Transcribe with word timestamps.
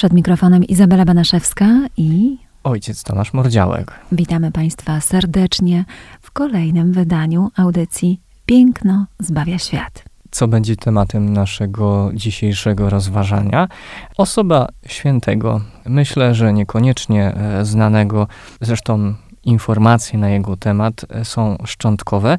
Przed 0.00 0.12
mikrofonem 0.12 0.64
Izabela 0.64 1.04
Banaszewska 1.04 1.66
i 1.96 2.38
ojciec 2.64 3.02
Tomasz 3.02 3.32
Mordziałek. 3.32 3.92
Witamy 4.12 4.52
Państwa 4.52 5.00
serdecznie 5.00 5.84
w 6.20 6.30
kolejnym 6.30 6.92
wydaniu 6.92 7.50
audycji 7.56 8.20
Piękno 8.46 9.06
zbawia 9.18 9.58
świat. 9.58 10.04
Co 10.30 10.48
będzie 10.48 10.76
tematem 10.76 11.32
naszego 11.32 12.10
dzisiejszego 12.14 12.90
rozważania? 12.90 13.68
Osoba 14.16 14.68
świętego. 14.86 15.60
Myślę, 15.86 16.34
że 16.34 16.52
niekoniecznie 16.52 17.34
e, 17.34 17.64
znanego, 17.64 18.26
zresztą 18.60 19.14
informacje 19.44 20.18
na 20.18 20.30
jego 20.30 20.56
temat 20.56 21.06
e, 21.08 21.24
są 21.24 21.56
szczątkowe, 21.64 22.38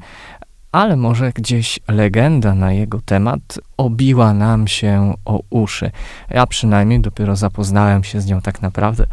ale 0.72 0.96
może 0.96 1.32
gdzieś 1.32 1.80
legenda 1.88 2.56
na 2.56 2.74
jego 2.74 3.02
temat 3.02 3.60
obiła 3.78 4.34
nam 4.34 4.68
się 4.68 5.14
o 5.26 5.40
uszy. 5.50 5.92
Ja 6.30 6.48
przynajmniej 6.48 7.00
dopiero 7.00 7.36
zapoznałem 7.36 8.04
się 8.04 8.22
z 8.22 8.26
nią 8.26 8.42
tak 8.42 8.62
naprawdę, 8.62 9.06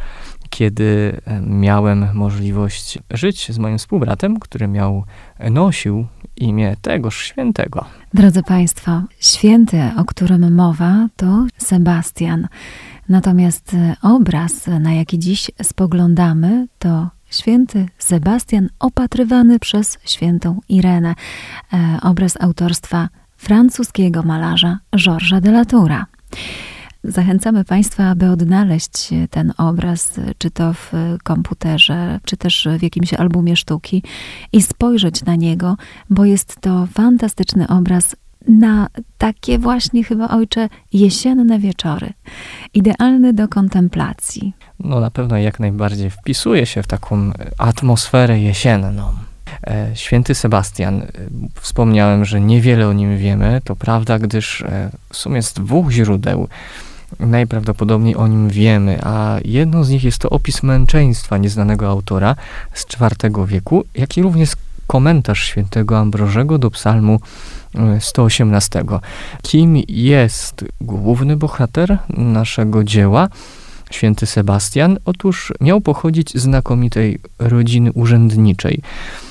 kiedy 0.50 1.20
e, 1.26 1.40
miałem 1.40 2.08
możliwość 2.14 2.98
żyć 3.10 3.52
z 3.52 3.58
moim 3.58 3.78
współbratem, 3.78 4.40
który 4.40 4.68
miał, 4.68 5.04
nosił 5.50 6.06
imię 6.36 6.76
tegoż 6.82 7.22
świętego. 7.24 7.84
Drodzy 8.14 8.42
Państwo, 8.42 9.02
święty, 9.20 9.90
o 9.96 10.04
którym 10.04 10.54
mowa, 10.54 11.08
to 11.16 11.46
Sebastian. 11.58 12.48
Natomiast 13.08 13.74
e, 13.74 13.96
obraz, 14.02 14.66
na 14.66 14.92
jaki 14.92 15.18
dziś 15.18 15.50
spoglądamy, 15.62 16.66
to 16.78 17.08
Święty 17.30 17.86
Sebastian 17.98 18.68
opatrywany 18.78 19.58
przez 19.58 19.98
świętą 20.04 20.60
Irenę. 20.68 21.14
E, 21.72 21.98
obraz 22.02 22.40
autorstwa 22.40 23.08
francuskiego 23.36 24.22
malarza 24.22 24.78
Georgesa 24.96 25.40
de 25.40 25.50
Latoura. 25.50 26.06
Zachęcamy 27.04 27.64
Państwa, 27.64 28.04
aby 28.04 28.30
odnaleźć 28.30 29.08
ten 29.30 29.52
obraz, 29.58 30.20
czy 30.38 30.50
to 30.50 30.72
w 30.72 30.92
komputerze, 31.24 32.20
czy 32.24 32.36
też 32.36 32.68
w 32.78 32.82
jakimś 32.82 33.14
albumie 33.14 33.56
sztuki 33.56 34.02
i 34.52 34.62
spojrzeć 34.62 35.24
na 35.24 35.36
niego, 35.36 35.76
bo 36.10 36.24
jest 36.24 36.60
to 36.60 36.86
fantastyczny 36.86 37.68
obraz 37.68 38.16
na 38.48 38.88
takie 39.18 39.58
właśnie 39.58 40.04
chyba 40.04 40.28
ojcze 40.28 40.68
jesienne 40.92 41.58
wieczory. 41.58 42.12
Idealny 42.74 43.32
do 43.32 43.48
kontemplacji. 43.48 44.52
No 44.80 45.00
na 45.00 45.10
pewno 45.10 45.38
jak 45.38 45.60
najbardziej 45.60 46.10
wpisuje 46.10 46.66
się 46.66 46.82
w 46.82 46.86
taką 46.86 47.32
atmosferę 47.58 48.40
jesienną. 48.40 49.12
E, 49.66 49.90
święty 49.94 50.34
Sebastian, 50.34 51.02
e, 51.02 51.06
wspomniałem, 51.60 52.24
że 52.24 52.40
niewiele 52.40 52.88
o 52.88 52.92
nim 52.92 53.18
wiemy, 53.18 53.60
to 53.64 53.76
prawda, 53.76 54.18
gdyż 54.18 54.62
e, 54.62 54.90
w 55.12 55.16
sumie 55.16 55.42
z 55.42 55.52
dwóch 55.52 55.90
źródeł 55.90 56.48
najprawdopodobniej 57.20 58.16
o 58.16 58.26
nim 58.26 58.48
wiemy, 58.48 58.98
a 59.02 59.38
jedno 59.44 59.84
z 59.84 59.90
nich 59.90 60.04
jest 60.04 60.18
to 60.18 60.30
opis 60.30 60.62
męczeństwa 60.62 61.38
nieznanego 61.38 61.88
autora 61.88 62.36
z 62.74 62.86
IV 62.94 63.46
wieku, 63.46 63.84
jak 63.94 64.16
i 64.16 64.22
również 64.22 64.52
komentarz 64.86 65.44
świętego 65.44 65.98
Ambrożego 65.98 66.58
do 66.58 66.70
psalmu 66.70 67.20
118. 68.00 68.84
Kim 69.42 69.76
jest 69.88 70.64
główny 70.80 71.36
bohater 71.36 71.98
naszego 72.08 72.84
dzieła? 72.84 73.28
Święty 73.90 74.26
Sebastian, 74.26 74.98
otóż 75.04 75.52
miał 75.60 75.80
pochodzić 75.80 76.30
z 76.30 76.42
znakomitej 76.42 77.18
rodziny 77.38 77.92
urzędniczej. 77.92 78.82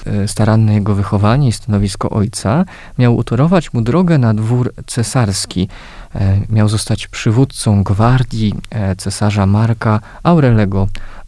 E, 0.05 0.27
staranne 0.27 0.73
jego 0.73 0.95
wychowanie 0.95 1.47
i 1.47 1.51
stanowisko 1.51 2.09
ojca 2.09 2.65
miał 2.97 3.15
utorować 3.15 3.73
mu 3.73 3.81
drogę 3.81 4.17
na 4.17 4.33
dwór 4.33 4.73
cesarski. 4.87 5.67
E, 6.17 6.39
miał 6.49 6.69
zostać 6.69 7.07
przywódcą 7.07 7.83
gwardii 7.83 8.53
e, 8.69 8.95
cesarza 8.95 9.45
Marka 9.45 9.99
Aurelego 10.23 10.87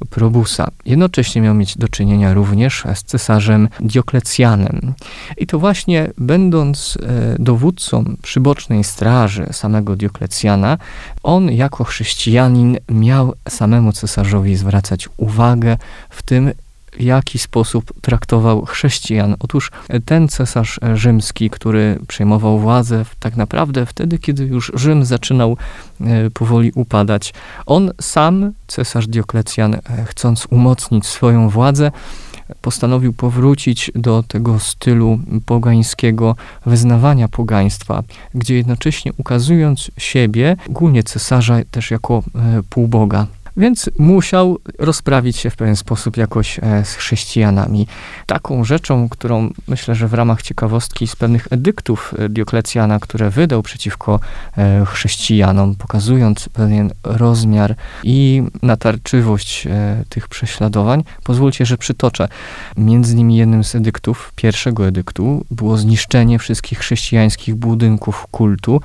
Probusa. 0.10 0.68
Jednocześnie 0.86 1.42
miał 1.42 1.54
mieć 1.56 1.78
do 1.78 1.88
czynienia 1.88 2.34
również 2.34 2.84
z 2.96 3.04
cesarzem 3.04 3.70
Dioklecjanem. 3.80 4.94
I 5.38 5.48
to 5.48 5.60
właśnie 5.60 6.12
będąc 6.18 6.98
dowódcą 7.40 8.16
przybocznej 8.22 8.84
straży 8.84 9.46
samego 9.52 9.96
Dioklecjana, 9.96 10.78
on 11.24 11.52
jako 11.52 11.84
chrześcijanin 11.84 12.78
miał 12.90 13.34
samemu 13.50 13.92
cesarzowi 13.94 14.56
zwracać 14.56 15.10
uwagę 15.18 15.78
w 16.10 16.22
tym, 16.22 16.52
w 16.92 17.02
jaki 17.02 17.40
sposób 17.40 17.94
traktował 18.02 18.66
chrześcijan. 18.66 19.36
Otóż 19.40 19.72
ten 20.06 20.28
cesarz 20.28 20.80
rzymski, 20.94 21.50
który 21.50 22.00
przejmował 22.08 22.60
władzę 22.60 23.06
tak 23.20 23.38
naprawdę 23.38 23.86
wtedy, 23.86 24.20
kiedy 24.20 24.44
już 24.44 24.72
Rzym 24.76 25.06
zaczynał 25.06 25.58
e, 26.02 26.30
powoli 26.30 26.72
upadać, 26.72 27.34
on 27.66 27.92
sam, 28.02 28.52
cesarz 28.68 29.08
Dioklecjan, 29.08 29.76
e, 29.76 29.80
chcąc 30.06 30.48
umocnić 30.50 31.06
swoją 31.06 31.50
władzę, 31.50 31.92
postanowił 32.62 33.14
powrócić 33.14 33.92
do 33.96 34.24
tego 34.24 34.60
stylu 34.60 35.20
pogańskiego 35.46 36.36
wyznawania 36.66 37.28
pogaństwa, 37.28 38.04
gdzie 38.36 38.56
jednocześnie 38.56 39.14
ukazując 39.18 39.92
siebie, 39.98 40.58
głównie 40.70 41.04
cesarza 41.04 41.56
też 41.72 41.92
jako 41.92 42.24
e, 42.36 42.64
półboga. 42.70 43.28
Więc 43.60 43.90
musiał 43.98 44.60
rozprawić 44.78 45.38
się 45.38 45.50
w 45.50 45.56
pewien 45.56 45.76
sposób 45.76 46.18
jakoś 46.18 46.60
e, 46.60 46.86
z 46.86 46.94
chrześcijanami. 46.94 47.88
Taką 48.26 48.64
rzeczą, 48.64 49.10
którą 49.10 49.50
myślę, 49.68 49.96
że 49.96 50.08
w 50.08 50.14
ramach 50.14 50.42
ciekawostki 50.42 51.08
z 51.08 51.16
pewnych 51.16 51.48
edyktów 51.52 52.14
e, 52.18 52.30
Dioklecjana, 52.30 53.00
które 53.00 53.30
wydał 53.30 53.64
przeciwko 53.64 54.20
e, 54.58 54.86
chrześcijanom, 54.86 55.76
pokazując 55.76 56.50
pewien 56.50 56.92
rozmiar 57.04 57.76
i 58.04 58.44
natarczywość 58.62 59.68
tych 60.10 60.28
prześladowań, 60.28 61.04
pozwólcie, 61.24 61.66
że 61.66 61.78
przytoczę. 61.78 62.28
Między 62.78 63.14
innymi 63.14 63.38
jednym 63.38 63.64
z 63.64 63.76
edyktów, 63.76 64.32
pierwszego 64.36 64.88
edyktu, 64.88 65.46
było 65.52 65.78
zniszczenie 65.78 66.40
wszystkich 66.40 66.80
chrześcijańskich 66.80 67.56
budynków 67.56 68.28
kultu 68.32 68.82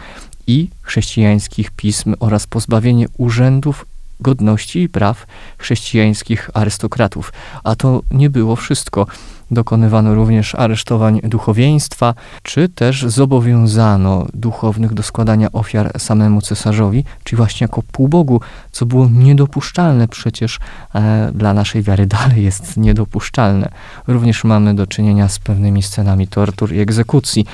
i 0.47 0.69
chrześcijańskich 0.83 1.71
pism 1.71 2.15
oraz 2.21 2.47
pozbawienie 2.47 3.07
urzędów 3.19 3.87
godności 4.25 4.83
i 4.83 4.89
praw 4.89 5.27
chrześcijańskich 5.59 6.51
arystokratów. 6.55 7.33
A 7.65 7.77
to 7.77 8.03
nie 8.11 8.31
było 8.31 8.57
wszystko. 8.57 9.07
Dokonywano 9.51 10.15
również 10.15 10.55
aresztowań 10.55 11.21
duchowieństwa, 11.25 12.15
czy 12.43 12.69
też 12.69 13.03
zobowiązano 13.03 14.27
duchownych 14.35 14.95
do 14.95 15.03
składania 15.03 15.53
ofiar 15.53 16.01
samemu 16.01 16.41
cesarzowi, 16.41 17.05
czyli 17.25 17.37
właśnie 17.37 17.65
jako 17.65 17.83
półbogu, 17.83 18.41
co 18.73 18.87
było 18.87 19.09
niedopuszczalne 19.13 20.09
przecież 20.09 20.59
e, 20.95 21.33
dla 21.35 21.55
naszej 21.55 21.83
wiary 21.83 22.07
dalej 22.07 22.45
jest 22.45 22.77
niedopuszczalne. 22.77 23.69
Również 24.07 24.45
mamy 24.45 24.75
do 24.75 24.87
czynienia 24.87 25.29
z 25.29 25.39
pewnymi 25.39 25.83
scenami 25.83 26.29
tortur 26.29 26.73
i 26.73 26.81
egzekucji. 26.81 27.47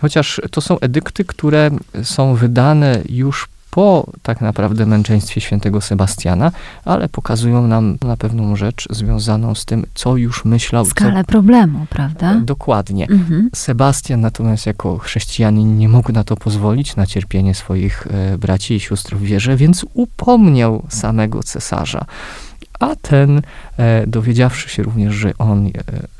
Chociaż 0.00 0.40
to 0.50 0.60
są 0.60 0.78
edykty, 0.78 1.24
które 1.24 1.70
są 2.02 2.34
wydane 2.34 3.02
już 3.08 3.48
po 3.76 4.06
tak 4.22 4.40
naprawdę 4.40 4.86
męczeństwie 4.86 5.40
świętego 5.40 5.80
Sebastiana, 5.80 6.52
ale 6.84 7.08
pokazują 7.08 7.66
nam 7.66 7.98
na 8.02 8.16
pewną 8.16 8.56
rzecz 8.56 8.88
związaną 8.90 9.54
z 9.54 9.64
tym, 9.64 9.86
co 9.94 10.16
już 10.16 10.44
myślał. 10.44 10.84
Skalę 10.84 11.24
co... 11.24 11.26
problemu, 11.26 11.86
prawda? 11.90 12.34
Dokładnie. 12.34 13.06
Mhm. 13.10 13.50
Sebastian 13.54 14.20
natomiast 14.20 14.66
jako 14.66 14.98
chrześcijanin 14.98 15.78
nie 15.78 15.88
mógł 15.88 16.12
na 16.12 16.24
to 16.24 16.36
pozwolić, 16.36 16.96
na 16.96 17.06
cierpienie 17.06 17.54
swoich 17.54 18.06
e, 18.06 18.38
braci 18.38 18.74
i 18.74 18.80
sióstr 18.80 19.16
w 19.16 19.22
wierze, 19.22 19.56
więc 19.56 19.86
upomniał 19.94 20.86
samego 20.88 21.42
cesarza. 21.42 22.04
A 22.80 22.96
ten, 22.96 23.42
e, 23.76 24.06
dowiedziawszy 24.06 24.68
się 24.68 24.82
również, 24.82 25.14
że 25.14 25.32
on, 25.38 25.66
e, 25.66 25.70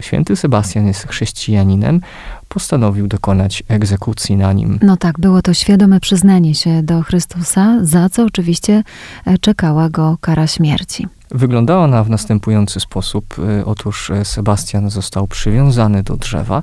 święty 0.00 0.36
Sebastian, 0.36 0.86
jest 0.86 1.08
chrześcijaninem, 1.08 2.00
postanowił 2.48 3.06
dokonać 3.06 3.62
egzekucji 3.68 4.36
na 4.36 4.52
nim. 4.52 4.78
No 4.82 4.96
tak, 4.96 5.20
było 5.20 5.42
to 5.42 5.54
świadome 5.54 6.00
przyznanie 6.00 6.54
się 6.54 6.82
do 6.82 7.02
Chrystusa, 7.02 7.78
za 7.82 8.08
co 8.08 8.24
oczywiście 8.24 8.82
e, 9.26 9.38
czekała 9.38 9.88
go 9.88 10.18
kara 10.20 10.46
śmierci. 10.46 11.06
Wyglądała 11.30 11.84
ona 11.84 12.04
w 12.04 12.10
następujący 12.10 12.80
sposób. 12.80 13.36
Otóż 13.64 14.12
Sebastian 14.24 14.90
został 14.90 15.26
przywiązany 15.26 16.02
do 16.02 16.16
drzewa 16.16 16.62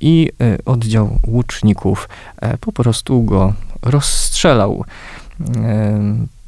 i 0.00 0.30
oddział 0.64 1.18
łuczników 1.26 2.08
po 2.60 2.72
prostu 2.72 3.22
go 3.22 3.52
rozstrzelał 3.82 4.84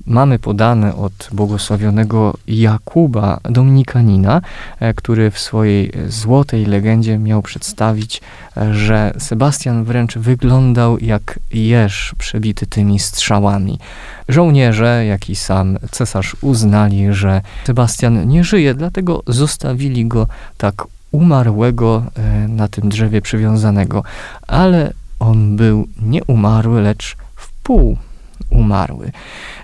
mamy 0.08 0.38
podane 0.38 0.96
od 0.96 1.28
błogosławionego 1.32 2.34
Jakuba 2.46 3.40
Dominikanina, 3.42 4.40
e, 4.80 4.94
który 4.94 5.30
w 5.30 5.38
swojej 5.38 5.92
złotej 6.08 6.66
legendzie 6.66 7.18
miał 7.18 7.42
przedstawić, 7.42 8.20
e, 8.56 8.74
że 8.74 9.12
Sebastian 9.18 9.84
wręcz 9.84 10.18
wyglądał 10.18 10.98
jak 10.98 11.38
jeż 11.52 12.14
przebity 12.18 12.66
tymi 12.66 12.98
strzałami. 12.98 13.78
Żołnierze, 14.28 15.04
jak 15.06 15.30
i 15.30 15.36
sam 15.36 15.78
cesarz 15.90 16.36
uznali, 16.40 17.12
że 17.14 17.42
Sebastian 17.66 18.28
nie 18.28 18.44
żyje, 18.44 18.74
dlatego 18.74 19.22
zostawili 19.26 20.06
go 20.06 20.26
tak 20.58 20.74
umarłego 21.12 22.04
e, 22.16 22.48
na 22.48 22.68
tym 22.68 22.88
drzewie 22.88 23.22
przywiązanego, 23.22 24.02
ale 24.46 24.92
on 25.18 25.56
był 25.56 25.88
nie 26.02 26.24
umarły, 26.24 26.82
lecz 26.82 27.16
wpół 27.36 27.96
umarły. 28.58 29.10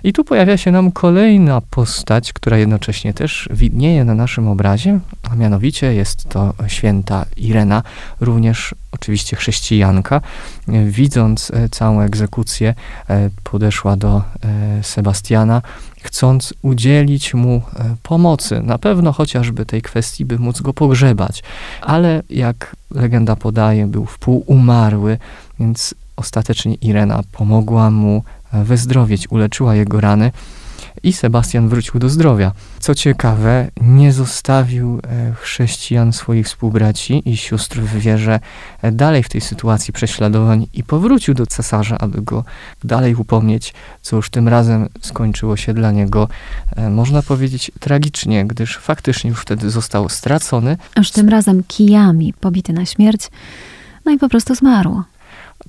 I 0.03 0.13
tu 0.13 0.23
pojawia 0.23 0.57
się 0.57 0.71
nam 0.71 0.91
kolejna 0.91 1.61
postać, 1.61 2.33
która 2.33 2.57
jednocześnie 2.57 3.13
też 3.13 3.49
widnieje 3.51 4.05
na 4.05 4.15
naszym 4.15 4.47
obrazie, 4.47 4.99
a 5.31 5.35
mianowicie 5.35 5.93
jest 5.93 6.29
to 6.29 6.53
święta 6.67 7.25
Irena, 7.37 7.83
również 8.19 8.75
oczywiście 8.91 9.35
chrześcijanka. 9.35 10.21
Widząc 10.85 11.51
e, 11.51 11.69
całą 11.69 12.01
egzekucję, 12.01 12.75
e, 13.09 13.29
podeszła 13.43 13.95
do 13.95 14.21
e, 14.43 14.83
Sebastiana, 14.83 15.61
chcąc 16.01 16.53
udzielić 16.61 17.33
mu 17.33 17.61
pomocy, 18.03 18.61
na 18.61 18.77
pewno 18.77 19.11
chociażby 19.11 19.65
tej 19.65 19.81
kwestii, 19.81 20.25
by 20.25 20.39
móc 20.39 20.61
go 20.61 20.73
pogrzebać. 20.73 21.43
Ale 21.81 22.23
jak 22.29 22.75
legenda 22.91 23.35
podaje, 23.35 23.87
był 23.87 24.05
wpół 24.05 24.43
umarły, 24.47 25.17
więc 25.59 25.95
ostatecznie 26.15 26.73
Irena 26.73 27.21
pomogła 27.31 27.91
mu 27.91 28.23
wyzdrowieć, 28.63 29.31
uleczyła 29.31 29.75
jego 29.75 30.01
rany 30.01 30.31
i 31.03 31.13
Sebastian 31.13 31.69
wrócił 31.69 31.99
do 31.99 32.09
zdrowia. 32.09 32.51
Co 32.79 32.95
ciekawe, 32.95 33.71
nie 33.81 34.13
zostawił 34.13 34.99
e, 35.03 35.33
chrześcijan 35.33 36.13
swoich 36.13 36.45
współbraci 36.45 37.21
i 37.29 37.37
sióstr 37.37 37.79
w 37.79 37.99
wierze 37.99 38.39
e, 38.81 38.91
dalej 38.91 39.23
w 39.23 39.29
tej 39.29 39.41
sytuacji 39.41 39.93
prześladowań 39.93 40.67
i 40.73 40.83
powrócił 40.83 41.33
do 41.33 41.45
cesarza, 41.45 41.97
aby 41.97 42.21
go 42.21 42.43
dalej 42.83 43.15
upomnieć, 43.15 43.73
co 44.01 44.15
już 44.15 44.29
tym 44.29 44.47
razem 44.47 44.89
skończyło 45.01 45.57
się 45.57 45.73
dla 45.73 45.91
niego, 45.91 46.27
e, 46.75 46.89
można 46.89 47.21
powiedzieć, 47.21 47.71
tragicznie, 47.79 48.45
gdyż 48.45 48.77
faktycznie 48.77 49.29
już 49.29 49.41
wtedy 49.41 49.69
został 49.69 50.09
stracony. 50.09 50.77
Aż 50.95 51.11
tym 51.11 51.29
razem 51.29 51.63
kijami 51.67 52.33
pobity 52.33 52.73
na 52.73 52.85
śmierć, 52.85 53.29
no 54.05 54.11
i 54.11 54.17
po 54.17 54.29
prostu 54.29 54.55
zmarł. 54.55 55.03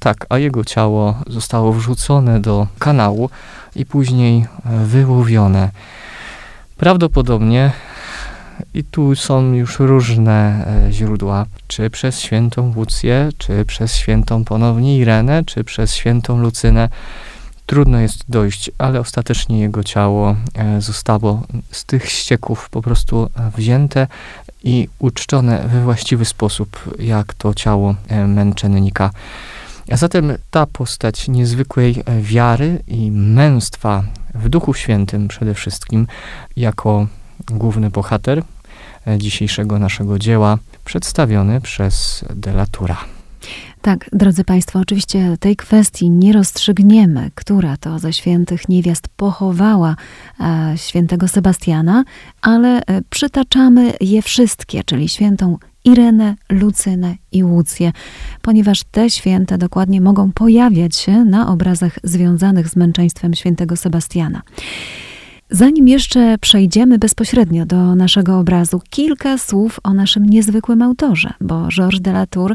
Tak, 0.00 0.26
a 0.28 0.38
jego 0.38 0.64
ciało 0.64 1.14
zostało 1.26 1.72
wrzucone 1.72 2.40
do 2.40 2.66
kanału 2.78 3.30
i 3.76 3.86
później 3.86 4.46
e, 4.64 4.84
wyłowione. 4.84 5.70
Prawdopodobnie, 6.76 7.72
i 8.74 8.84
tu 8.84 9.16
są 9.16 9.52
już 9.52 9.78
różne 9.78 10.66
e, 10.88 10.92
źródła, 10.92 11.46
czy 11.66 11.90
przez 11.90 12.20
świętą 12.20 12.72
Łucję, 12.76 13.28
czy 13.38 13.64
przez 13.64 13.96
świętą 13.96 14.44
ponownie 14.44 14.98
Irenę, 14.98 15.44
czy 15.44 15.64
przez 15.64 15.94
świętą 15.94 16.38
Lucynę. 16.38 16.88
Trudno 17.66 17.98
jest 17.98 18.24
dojść, 18.28 18.70
ale 18.78 19.00
ostatecznie 19.00 19.60
jego 19.60 19.84
ciało 19.84 20.36
e, 20.54 20.80
zostało 20.80 21.42
z 21.70 21.84
tych 21.84 22.08
ścieków 22.10 22.68
po 22.70 22.82
prostu 22.82 23.30
wzięte 23.56 24.06
i 24.64 24.88
uczczone 24.98 25.68
we 25.68 25.82
właściwy 25.82 26.24
sposób, 26.24 26.96
jak 26.98 27.34
to 27.34 27.54
ciało 27.54 27.94
męczennika. 28.26 29.10
A 29.90 29.96
zatem 29.96 30.32
ta 30.50 30.66
postać 30.66 31.28
niezwykłej 31.28 32.02
e, 32.06 32.20
wiary 32.20 32.82
i 32.88 33.10
męstwa 33.10 34.02
w 34.34 34.48
Duchu 34.48 34.74
Świętym 34.74 35.28
przede 35.28 35.54
wszystkim, 35.54 36.06
jako 36.56 37.06
główny 37.50 37.90
bohater 37.90 38.42
e, 39.06 39.18
dzisiejszego 39.18 39.78
naszego 39.78 40.18
dzieła, 40.18 40.58
przedstawiony 40.84 41.60
przez 41.60 42.24
Delatura. 42.34 42.96
Tak, 43.82 44.10
drodzy 44.12 44.44
Państwo, 44.44 44.78
oczywiście 44.78 45.36
tej 45.40 45.56
kwestii 45.56 46.10
nie 46.10 46.32
rozstrzygniemy, 46.32 47.30
która 47.34 47.76
to 47.76 47.98
ze 47.98 48.12
świętych 48.12 48.68
niewiast 48.68 49.08
pochowała 49.16 49.96
e, 50.40 50.74
świętego 50.76 51.28
Sebastiana, 51.28 52.04
ale 52.42 52.82
przytaczamy 53.10 53.92
je 54.00 54.22
wszystkie, 54.22 54.84
czyli 54.84 55.08
świętą 55.08 55.58
Irenę, 55.86 56.34
Lucynę 56.50 57.14
i 57.32 57.44
Łucję, 57.44 57.92
ponieważ 58.42 58.84
te 58.84 59.10
święte 59.10 59.58
dokładnie 59.58 60.00
mogą 60.00 60.32
pojawiać 60.32 60.96
się 60.96 61.24
na 61.24 61.48
obrazach 61.48 61.98
związanych 62.04 62.68
z 62.68 62.76
męczeństwem 62.76 63.34
świętego 63.34 63.76
Sebastiana. 63.76 64.42
Zanim 65.50 65.88
jeszcze 65.88 66.38
przejdziemy 66.38 66.98
bezpośrednio 66.98 67.66
do 67.66 67.94
naszego 67.94 68.38
obrazu, 68.38 68.80
kilka 68.90 69.38
słów 69.38 69.80
o 69.82 69.94
naszym 69.94 70.26
niezwykłym 70.26 70.82
autorze, 70.82 71.32
bo 71.40 71.68
Georges 71.68 72.00
de 72.00 72.10
la 72.10 72.26
Tour 72.26 72.54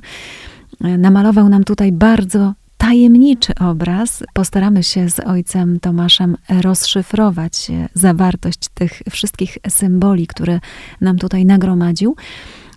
e, 0.82 0.98
namalował 0.98 1.50
nam 1.50 1.64
tutaj 1.64 1.92
bardzo 1.92 2.54
tajemniczy 2.78 3.56
obraz. 3.56 4.24
Postaramy 4.34 4.84
się 4.84 5.10
z 5.10 5.20
ojcem 5.20 5.80
Tomaszem 5.80 6.38
rozszyfrować 6.62 7.70
e, 7.70 7.90
zawartość 7.94 8.60
tych 8.74 9.02
wszystkich 9.10 9.58
symboli, 9.70 10.28
które 10.28 10.60
nam 11.02 11.18
tutaj 11.18 11.46
nagromadził 11.46 12.16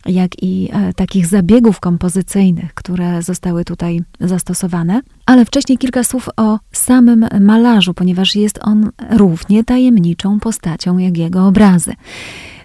jak 0.06 0.42
i 0.42 0.68
e, 0.72 0.92
takich 0.92 1.26
zabiegów 1.26 1.80
kompozycyjnych, 1.80 2.74
które 2.74 3.22
zostały 3.22 3.64
tutaj 3.64 4.00
zastosowane. 4.20 5.00
Ale 5.26 5.44
wcześniej 5.44 5.78
kilka 5.78 6.04
słów 6.04 6.28
o 6.36 6.58
samym 6.72 7.26
malarzu, 7.40 7.94
ponieważ 7.94 8.36
jest 8.36 8.58
on 8.62 8.90
równie 9.10 9.64
tajemniczą 9.64 10.40
postacią 10.40 10.98
jak 10.98 11.18
jego 11.18 11.46
obrazy. 11.46 11.92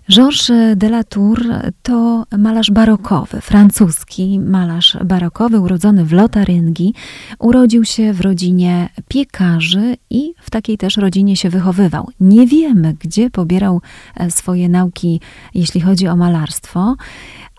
Georges 0.10 0.52
de 0.76 0.88
la 0.88 1.04
Tour 1.04 1.40
to 1.82 2.26
malarz 2.38 2.72
barokowy, 2.72 3.42
francuski 3.42 4.40
malarz 4.40 4.98
barokowy, 5.06 5.60
urodzony 5.60 6.06
w 6.06 6.14
Lotaryngii. 6.14 6.94
Urodził 7.40 7.86
się 7.86 8.14
w 8.14 8.22
rodzinie 8.22 8.90
piekarzy 9.08 9.98
i 10.10 10.34
w 10.42 10.50
takiej 10.50 10.78
też 10.78 10.98
rodzinie 10.98 11.36
się 11.36 11.50
wychowywał. 11.50 12.10
Nie 12.20 12.48
wiemy, 12.48 12.96
gdzie 13.00 13.30
pobierał 13.30 13.82
e, 14.16 14.32
swoje 14.32 14.70
nauki, 14.70 15.22
jeśli 15.54 15.82
chodzi 15.82 16.08
o 16.08 16.16
malarstwo, 16.16 16.96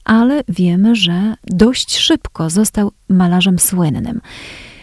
ale 0.04 0.42
wiemy, 0.48 0.94
że 0.94 1.34
dość 1.44 1.98
szybko 1.98 2.50
został 2.50 2.92
malarzem 3.08 3.58
słynnym. 3.58 4.20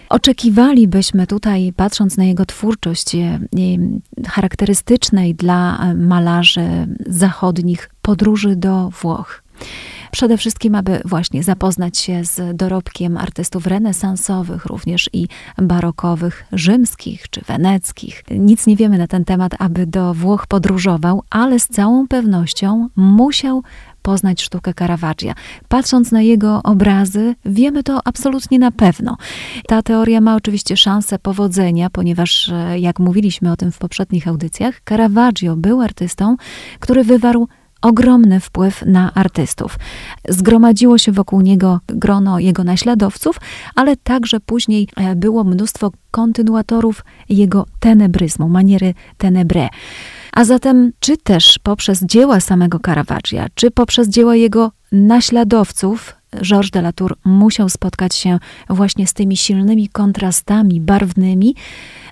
Oczekiwalibyśmy 0.09 1.27
tutaj, 1.27 1.73
patrząc 1.75 2.17
na 2.17 2.23
jego 2.23 2.45
twórczość 2.45 3.15
e, 3.15 3.19
e, 3.19 3.39
charakterystycznej 4.27 5.35
dla 5.35 5.77
e, 5.79 5.93
malarzy 5.93 6.87
zachodnich, 7.05 7.89
podróży 8.01 8.55
do 8.55 8.89
Włoch. 8.89 9.43
Przede 10.11 10.37
wszystkim, 10.37 10.75
aby 10.75 11.01
właśnie 11.05 11.43
zapoznać 11.43 11.97
się 11.97 12.25
z 12.25 12.57
dorobkiem 12.57 13.17
artystów 13.17 13.67
renesansowych, 13.67 14.65
również 14.65 15.09
i 15.13 15.27
barokowych, 15.57 16.45
rzymskich 16.51 17.29
czy 17.29 17.41
weneckich. 17.41 18.23
Nic 18.31 18.67
nie 18.67 18.75
wiemy 18.75 18.97
na 18.97 19.07
ten 19.07 19.25
temat, 19.25 19.51
aby 19.59 19.87
do 19.87 20.13
Włoch 20.13 20.47
podróżował, 20.47 21.23
ale 21.29 21.59
z 21.59 21.67
całą 21.67 22.07
pewnością 22.07 22.87
musiał 22.95 23.63
poznać 24.07 24.41
sztukę 24.41 24.73
Caravaggia. 24.73 25.33
Patrząc 25.67 26.11
na 26.11 26.21
jego 26.21 26.63
obrazy, 26.63 27.35
wiemy 27.45 27.83
to 27.83 27.99
absolutnie 28.05 28.59
na 28.59 28.71
pewno. 28.71 29.17
Ta 29.67 29.81
teoria 29.81 30.21
ma 30.21 30.35
oczywiście 30.35 30.77
szansę 30.77 31.19
powodzenia, 31.19 31.89
ponieważ, 31.89 32.49
e, 32.49 32.79
jak 32.79 32.99
mówiliśmy 32.99 33.51
o 33.51 33.55
tym 33.55 33.71
w 33.71 33.77
poprzednich 33.77 34.27
audycjach, 34.27 34.81
Caravaggio 34.89 35.55
był 35.55 35.81
artystą, 35.81 36.35
który 36.79 37.03
wywarł 37.03 37.47
ogromny 37.81 38.39
wpływ 38.39 38.83
na 38.85 39.13
artystów. 39.13 39.75
Zgromadziło 40.29 40.97
się 40.97 41.11
wokół 41.11 41.41
niego 41.41 41.79
grono 41.87 42.39
jego 42.39 42.63
naśladowców, 42.63 43.39
ale 43.75 43.97
także 43.97 44.39
później 44.39 44.87
e, 44.95 45.15
było 45.15 45.43
mnóstwo 45.43 45.91
kontynuatorów 46.11 47.05
jego 47.29 47.65
tenebryzmu, 47.79 48.49
maniery 48.49 48.93
tenebre. 49.17 49.67
A 50.33 50.45
zatem, 50.45 50.91
czy 50.99 51.17
też 51.17 51.59
poprzez 51.63 52.03
dzieła 52.03 52.39
samego 52.39 52.79
Caravaggia, 52.79 53.47
czy 53.55 53.71
poprzez 53.71 54.09
dzieła 54.09 54.35
jego 54.35 54.71
naśladowców, 54.91 56.15
Georges 56.41 56.71
de 56.71 56.79
la 56.79 56.93
Tour 56.93 57.17
musiał 57.25 57.69
spotkać 57.69 58.15
się 58.15 58.39
właśnie 58.69 59.07
z 59.07 59.13
tymi 59.13 59.37
silnymi 59.37 59.89
kontrastami 59.89 60.81
barwnymi, 60.81 61.55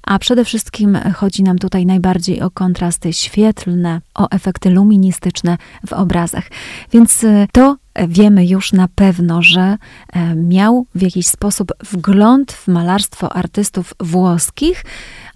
a 0.06 0.20
przede 0.20 0.46
wszystkim 0.46 0.98
chodzi 1.16 1.44
nam 1.44 1.60
tutaj 1.60 1.86
najbardziej 1.86 2.42
o 2.42 2.52
kontrasty 2.52 3.14
świetlne, 3.14 4.02
o 4.16 4.30
efekty 4.30 4.70
luministyczne 4.70 5.58
w 5.88 5.94
obrazach. 5.94 6.50
Więc 6.92 7.24
y, 7.24 7.48
to 7.52 7.78
wiemy 8.08 8.46
już 8.46 8.74
na 8.74 8.88
pewno, 8.96 9.42
że 9.42 9.78
e, 10.14 10.36
miał 10.36 10.86
w 10.96 11.02
jakiś 11.02 11.28
sposób 11.28 11.72
wgląd 11.92 12.52
w 12.52 12.68
malarstwo 12.68 13.36
artystów 13.36 13.94
włoskich, 14.00 14.86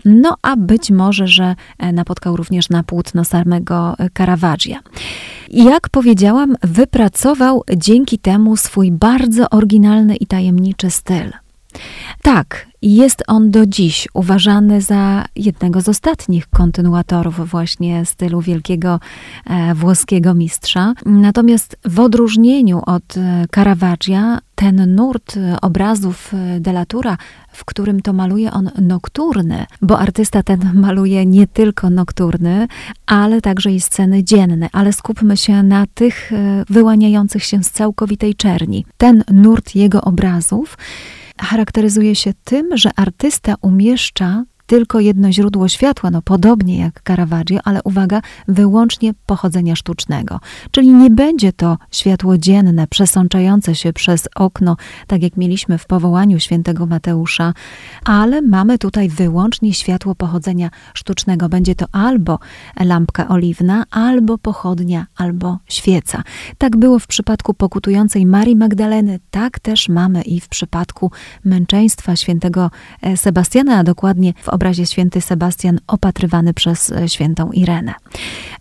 no 0.06 0.36
a 0.42 0.56
być 0.56 0.92
może, 0.92 1.28
że 1.28 1.56
e, 1.78 1.92
napotkał 1.92 2.36
również 2.36 2.70
na 2.70 2.84
płótno 2.84 3.26
samego 3.26 3.96
Caravaggia. 4.18 4.80
Jak 5.50 5.90
powiedziałam, 5.90 6.56
wypracował 6.64 7.64
dzięki 7.78 8.20
temu 8.20 8.58
swój 8.58 8.92
bardzo 8.92 9.50
oryginalny 9.50 10.16
i 10.16 10.28
tajemniczy 10.28 10.92
styl. 10.92 11.32
Tak, 12.22 12.69
Jest 12.82 13.24
on 13.28 13.52
do 13.52 13.66
dziś 13.66 14.08
uważany 14.14 14.82
za 14.82 15.26
jednego 15.36 15.82
z 15.82 15.90
ostatnich 15.90 16.48
kontynuatorów 16.48 17.50
właśnie 17.50 18.06
stylu 18.06 18.42
wielkiego 18.42 19.00
e, 19.46 19.76
włoskiego 19.76 20.34
mistrza. 20.34 20.94
Natomiast 21.06 21.78
w 21.86 22.00
odróżnieniu 22.00 22.82
od 22.86 23.18
e, 23.18 23.46
Caravaggia, 23.56 24.40
ten 24.56 24.96
nurt 24.96 25.38
e, 25.38 25.62
obrazów 25.62 26.32
Delatura, 26.60 27.18
w 27.52 27.66
którym 27.66 28.02
to 28.02 28.14
maluje 28.14 28.52
on 28.52 28.70
nokturny, 28.82 29.66
bo 29.82 30.00
artysta 30.00 30.44
ten 30.44 30.72
maluje 30.86 31.26
nie 31.26 31.48
tylko 31.48 31.90
nokturny, 31.90 32.68
ale 33.06 33.42
także 33.42 33.72
i 33.72 33.82
sceny 33.82 34.24
dzienne, 34.24 34.70
ale 34.72 34.94
skupmy 34.94 35.38
się 35.38 35.64
na 35.64 35.86
tych 35.94 36.32
wyłaniających 36.70 37.44
się 37.44 37.64
z 37.64 37.72
całkowitej 37.72 38.36
czerni. 38.36 38.86
Ten 38.98 39.24
nurt 39.32 39.76
jego 39.76 40.02
obrazów 40.02 40.78
charakteryzuje 41.46 42.16
się 42.16 42.34
tym, 42.44 42.78
że 42.78 42.90
artysta 42.96 43.56
umieszcza 43.62 44.44
tylko 44.70 45.00
jedno 45.00 45.32
źródło 45.32 45.68
światła, 45.68 46.12
no 46.12 46.22
podobnie 46.22 46.80
jak 46.80 47.02
Caravaggio, 47.08 47.60
ale 47.64 47.80
uwaga, 47.84 48.22
wyłącznie 48.48 49.14
pochodzenia 49.26 49.76
sztucznego. 49.76 50.40
Czyli 50.72 50.94
nie 50.94 51.10
będzie 51.10 51.54
to 51.54 51.78
światło 51.92 52.38
dzienne 52.38 52.88
przesączające 52.88 53.76
się 53.76 53.94
przez 53.94 54.28
okno, 54.36 54.78
tak 55.08 55.24
jak 55.24 55.38
mieliśmy 55.38 55.78
w 55.78 55.86
powołaniu 55.86 56.40
świętego 56.40 56.86
Mateusza, 56.86 57.54
ale 58.06 58.42
mamy 58.42 58.78
tutaj 58.78 59.10
wyłącznie 59.10 59.74
światło 59.74 60.16
pochodzenia 60.16 60.70
sztucznego. 60.94 61.50
Będzie 61.50 61.76
to 61.76 61.86
albo 61.92 62.40
lampka 62.80 63.28
oliwna, 63.28 63.84
albo 63.92 64.38
pochodnia, 64.38 65.06
albo 65.16 65.58
świeca. 65.68 66.24
Tak 66.58 66.78
było 66.78 67.00
w 67.00 67.08
przypadku 67.08 67.54
pokutującej 67.54 68.26
Marii 68.26 68.56
Magdaleny, 68.56 69.20
tak 69.32 69.60
też 69.60 69.90
mamy 69.90 70.22
i 70.22 70.40
w 70.40 70.48
przypadku 70.48 71.12
męczeństwa 71.46 72.16
świętego 72.16 72.72
e, 73.02 73.18
Sebastiana, 73.18 73.78
a 73.78 73.84
dokładnie 73.84 74.34
w 74.42 74.50
obrazie 74.60 74.86
święty 74.86 75.22
Sebastian 75.22 75.80
opatrywany 75.88 76.54
przez 76.54 76.92
e, 76.92 77.10
świętą 77.10 77.52
Irenę. 77.52 77.94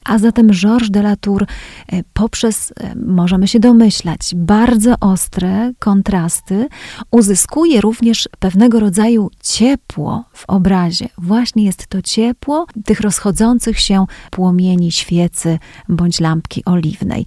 A 0.05 0.19
zatem 0.19 0.50
Georges 0.50 0.90
de 0.90 1.00
la 1.00 1.17
Tour 1.17 1.43
e, 1.43 2.02
poprzez, 2.12 2.73
e, 2.81 2.95
możemy 2.95 3.49
się 3.49 3.61
domyślać, 3.61 4.21
bardzo 4.35 4.95
ostre 5.00 5.73
kontrasty 5.78 6.69
uzyskuje 7.11 7.81
również 7.81 8.28
pewnego 8.38 8.81
rodzaju 8.81 9.31
ciepło 9.43 10.25
w 10.33 10.45
obrazie. 10.49 11.09
Właśnie 11.19 11.64
jest 11.64 11.87
to 11.87 12.02
ciepło 12.02 12.67
tych 12.85 13.00
rozchodzących 13.00 13.81
się 13.81 14.07
płomieni 14.31 14.93
świecy 14.93 15.59
bądź 15.88 16.21
lampki 16.21 16.64
oliwnej. 16.64 17.26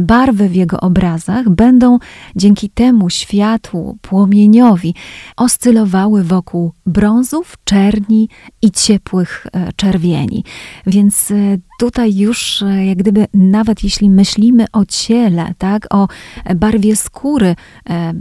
Barwy 0.00 0.48
w 0.48 0.54
jego 0.54 0.80
obrazach 0.80 1.48
będą 1.48 1.98
dzięki 2.36 2.70
temu 2.70 3.10
światłu, 3.10 3.98
płomieniowi 4.02 4.94
oscylowały 5.36 6.24
wokół 6.24 6.72
brązów, 6.86 7.56
czerni 7.64 8.11
i 8.62 8.70
ciepłych 8.70 9.46
e, 9.52 9.72
czerwieni. 9.72 10.44
Więc 10.86 11.30
e, 11.30 11.34
tutaj 11.82 12.16
już 12.16 12.62
e, 12.62 12.86
jak 12.86 12.98
gdyby 12.98 13.26
nawet 13.34 13.84
jeśli 13.84 14.10
myślimy 14.10 14.66
o 14.72 14.84
ciele, 14.84 15.54
tak, 15.58 15.86
o 15.94 16.08
barwie 16.54 16.96
skóry 16.96 17.56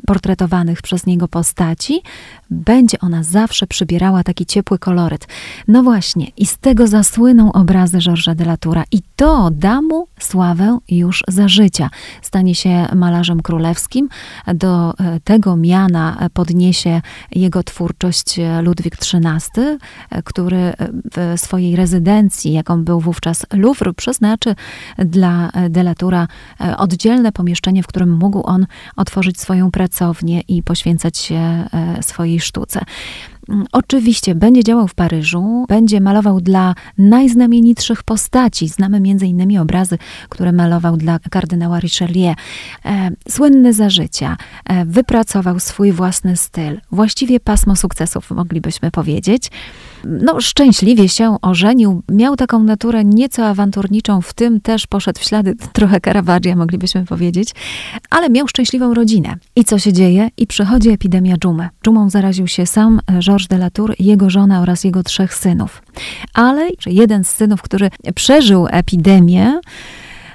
portretowanych 0.08 0.82
przez 0.82 1.06
niego 1.06 1.28
postaci, 1.28 2.02
będzie 2.50 3.00
ona 3.00 3.24
zawsze 3.24 3.68
przybierała 3.68 4.24
taki 4.24 4.46
ciepły 4.46 4.80
koloryt. 4.80 5.28
No 5.68 5.84
właśnie, 5.84 6.28
i 6.38 6.46
z 6.46 6.58
tego 6.58 6.88
zasłyną 6.88 7.52
obrazy 7.52 8.00
Georgesa 8.00 8.36
de 8.36 8.44
la 8.44 8.58
Toura 8.58 8.84
i 8.92 9.02
to 9.16 9.50
da 9.52 9.82
mu 9.82 10.08
sławę 10.20 10.78
już 10.90 11.24
za 11.28 11.48
życia. 11.48 11.90
Stanie 12.22 12.56
się 12.56 12.88
malarzem 12.96 13.42
królewskim. 13.42 14.10
Do 14.56 14.94
tego 15.24 15.56
miana 15.56 16.30
podniesie 16.34 17.02
jego 17.32 17.64
twórczość 17.64 18.40
Ludwik 18.64 18.96
XIII, 18.96 19.78
który 20.24 20.74
w 21.16 21.34
swojej 21.40 21.76
rezydencji, 21.76 22.54
jaką 22.54 22.84
był 22.84 23.00
wówczas 23.00 23.46
Louvre, 23.54 23.94
przeznaczy 23.94 24.56
dla 24.98 25.52
Delatura 25.70 26.28
e, 26.62 26.78
oddzielne 26.78 27.32
pomieszczenie, 27.32 27.84
w 27.84 27.88
którym 27.88 28.18
mógł 28.18 28.44
on 28.44 28.66
otworzyć 28.96 29.40
swoją 29.40 29.72
pracownię 29.72 30.42
i 30.48 30.64
poświęcać 30.64 31.18
się 31.18 31.36
e, 31.36 31.68
swojej 32.02 32.40
sztuce. 32.40 32.82
Mm, 33.52 33.66
oczywiście 33.72 34.36
będzie 34.36 34.64
działał 34.64 34.88
w 34.88 34.96
Paryżu, 34.96 35.66
będzie 35.70 36.02
malował 36.02 36.42
dla 36.42 36.76
najznamienitszych 36.98 38.04
postaci. 38.04 38.68
Znamy 38.68 39.00
między 39.00 39.28
innymi 39.28 39.58
obrazy, 39.58 39.98
które 40.30 40.52
malował 40.52 40.98
dla 40.98 41.20
kardynała 41.20 41.80
Richelieu. 41.80 42.34
E, 42.86 43.12
słynny 43.30 43.74
za 43.74 43.90
życia, 43.90 44.38
e, 44.66 44.86
wypracował 44.86 45.60
swój 45.60 45.92
własny 45.92 46.38
styl, 46.38 46.82
właściwie 46.92 47.40
pasmo 47.40 47.76
sukcesów, 47.76 48.32
moglibyśmy 48.32 48.92
powiedzieć. 48.92 49.52
No, 50.06 50.42
szczęśliwie 50.42 51.10
się 51.10 51.38
ożenił, 51.42 52.04
miał 52.10 52.36
taką 52.36 52.64
naturę 52.64 53.06
nieco 53.06 53.48
awanturniczą, 53.48 54.22
w 54.22 54.34
tym 54.34 54.62
też 54.62 54.88
poszedł 54.88 55.20
w 55.20 55.24
ślady 55.24 55.56
trochę 55.74 56.02
Caravaggia, 56.02 56.56
moglibyśmy 56.56 57.06
powiedzieć, 57.06 57.50
ale 58.10 58.30
miał 58.30 58.48
szczęśliwą 58.48 58.94
rodzinę. 58.94 59.36
I 59.56 59.64
co 59.64 59.80
się 59.80 59.94
dzieje? 59.94 60.30
I 60.38 60.48
przychodzi 60.48 60.90
epidemia 60.90 61.38
dżumy. 61.38 61.70
Dżumą 61.86 62.10
zaraził 62.10 62.48
się 62.48 62.66
sam 62.66 63.00
Georges 63.20 63.41
de 63.48 63.56
la 63.56 63.70
Tour, 63.70 63.96
jego 64.00 64.30
żona 64.30 64.62
oraz 64.62 64.84
jego 64.84 65.04
trzech 65.04 65.36
synów. 65.36 65.82
Ale 66.34 66.70
jeden 66.86 67.24
z 67.24 67.30
synów, 67.30 67.62
który 67.62 67.90
przeżył 68.16 68.68
epidemię, 68.70 69.60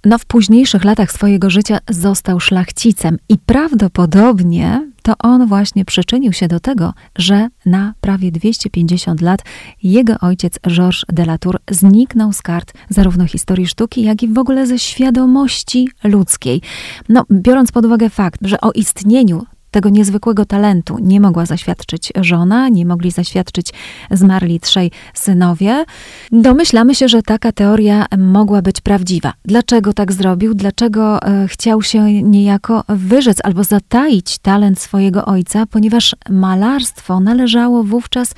no 0.05 0.19
w 0.19 0.25
późniejszych 0.25 0.85
latach 0.85 1.13
swojego 1.13 1.51
życia 1.51 1.79
został 1.91 2.41
szlachcicem 2.41 3.19
i 3.29 3.39
prawdopodobnie 3.39 4.91
to 5.03 5.15
on 5.19 5.47
właśnie 5.47 5.85
przyczynił 5.85 6.33
się 6.33 6.49
do 6.49 6.61
tego, 6.61 6.95
że 7.19 7.49
na 7.67 7.95
prawie 8.01 8.33
250 8.33 9.21
lat 9.21 9.41
jego 9.83 10.19
ojciec 10.21 10.59
Georges 10.69 11.05
de 11.09 11.23
la 11.23 11.39
Tour 11.39 11.59
zniknął 11.71 12.33
z 12.33 12.43
kart 12.43 12.73
zarówno 12.89 13.27
historii 13.27 13.67
sztuki, 13.67 14.03
jak 14.03 14.23
i 14.23 14.29
w 14.29 14.39
ogóle 14.39 14.67
ze 14.67 14.79
świadomości 14.79 15.89
ludzkiej. 16.05 16.63
No, 17.09 17.25
biorąc 17.31 17.73
pod 17.73 17.85
uwagę 17.85 18.11
fakt, 18.11 18.41
że 18.43 18.61
o 18.61 18.73
istnieniu 18.73 19.47
tego 19.77 19.89
niezwykłego 19.89 20.45
talentu 20.45 20.99
nie 21.01 21.21
mogła 21.21 21.47
zaświadczyć 21.47 22.13
żona, 22.21 22.69
nie 22.69 22.87
mogli 22.87 23.11
zaświadczyć 23.11 23.73
zmarli 24.11 24.61
trzej 24.61 24.91
synowie. 25.15 25.85
Domyślamy 26.33 26.95
się, 26.95 27.09
że 27.09 27.23
taka 27.23 27.53
teoria 27.53 28.07
mogła 28.19 28.63
być 28.63 28.81
prawdziwa. 28.81 29.33
Dlaczego 29.45 29.93
tak 29.93 30.13
zrobił? 30.13 30.55
Dlaczego 30.55 31.23
e, 31.23 31.49
chciał 31.49 31.83
się 31.83 32.23
niejako 32.23 32.85
wyrzec 32.89 33.39
albo 33.45 33.65
zataić 33.65 34.39
talent 34.39 34.81
swojego 34.81 35.25
ojca? 35.25 35.67
Ponieważ 35.67 36.17
malarstwo 36.31 37.21
należało 37.21 37.85
wówczas 37.85 38.35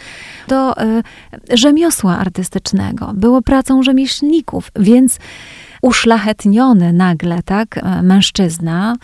do 0.49 0.77
e, 0.77 1.03
rzemiosła 1.51 2.19
artystycznego, 2.19 3.13
było 3.15 3.43
pracą 3.43 3.83
rzemieślników, 3.83 4.71
więc 4.77 5.19
uszlachetniony 5.83 6.93
nagle, 6.93 7.43
tak, 7.43 7.79
e, 7.79 8.03
mężczyzna, 8.03 8.97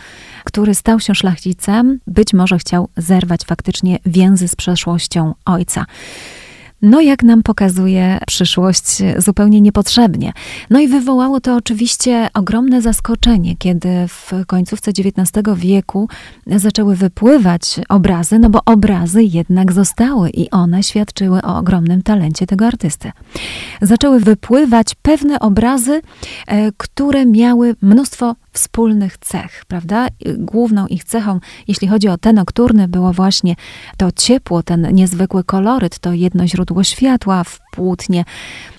który 0.43 0.75
stał 0.75 0.99
się 0.99 1.15
szlachcicem, 1.15 1.99
być 2.07 2.33
może 2.33 2.57
chciał 2.57 2.89
zerwać 2.97 3.41
faktycznie 3.45 3.99
więzy 4.05 4.47
z 4.47 4.55
przeszłością 4.55 5.33
ojca. 5.45 5.85
No, 6.85 7.01
jak 7.01 7.23
nam 7.23 7.43
pokazuje 7.43 8.17
przyszłość, 8.27 8.85
zupełnie 9.17 9.61
niepotrzebnie. 9.61 10.33
No 10.69 10.79
i 10.79 10.87
wywołało 10.87 11.41
to 11.41 11.55
oczywiście 11.55 12.27
ogromne 12.33 12.81
zaskoczenie, 12.81 13.55
kiedy 13.57 13.89
w 14.07 14.31
końcówce 14.47 14.91
XIX 14.91 15.47
wieku 15.55 16.09
zaczęły 16.47 16.95
wypływać 16.95 17.79
obrazy, 17.89 18.39
no 18.39 18.49
bo 18.49 18.59
obrazy 18.65 19.23
jednak 19.23 19.71
zostały 19.71 20.29
i 20.29 20.49
one 20.49 20.83
świadczyły 20.83 21.41
o 21.41 21.57
ogromnym 21.57 22.01
talencie 22.01 22.47
tego 22.47 22.67
artysty. 22.67 23.11
Zaczęły 23.81 24.19
wypływać 24.19 24.95
pewne 25.01 25.39
obrazy, 25.39 26.01
e, 26.47 26.71
które 26.77 27.25
miały 27.25 27.75
mnóstwo 27.81 28.35
wspólnych 28.55 29.17
cech, 29.17 29.65
prawda? 29.67 30.07
Główną 30.37 30.87
ich 30.87 31.03
cechą, 31.03 31.39
jeśli 31.67 31.87
chodzi 31.87 32.07
o 32.07 32.17
te 32.17 32.33
nokturny, 32.33 32.87
było 32.87 33.13
właśnie 33.13 33.55
to 33.97 34.11
ciepło, 34.11 34.63
ten 34.63 34.95
niezwykły 34.95 35.43
koloryt, 35.43 35.99
to 35.99 36.13
jedno 36.13 36.47
źródło 36.47 36.83
światła 36.83 37.43
płótnie. 37.75 38.25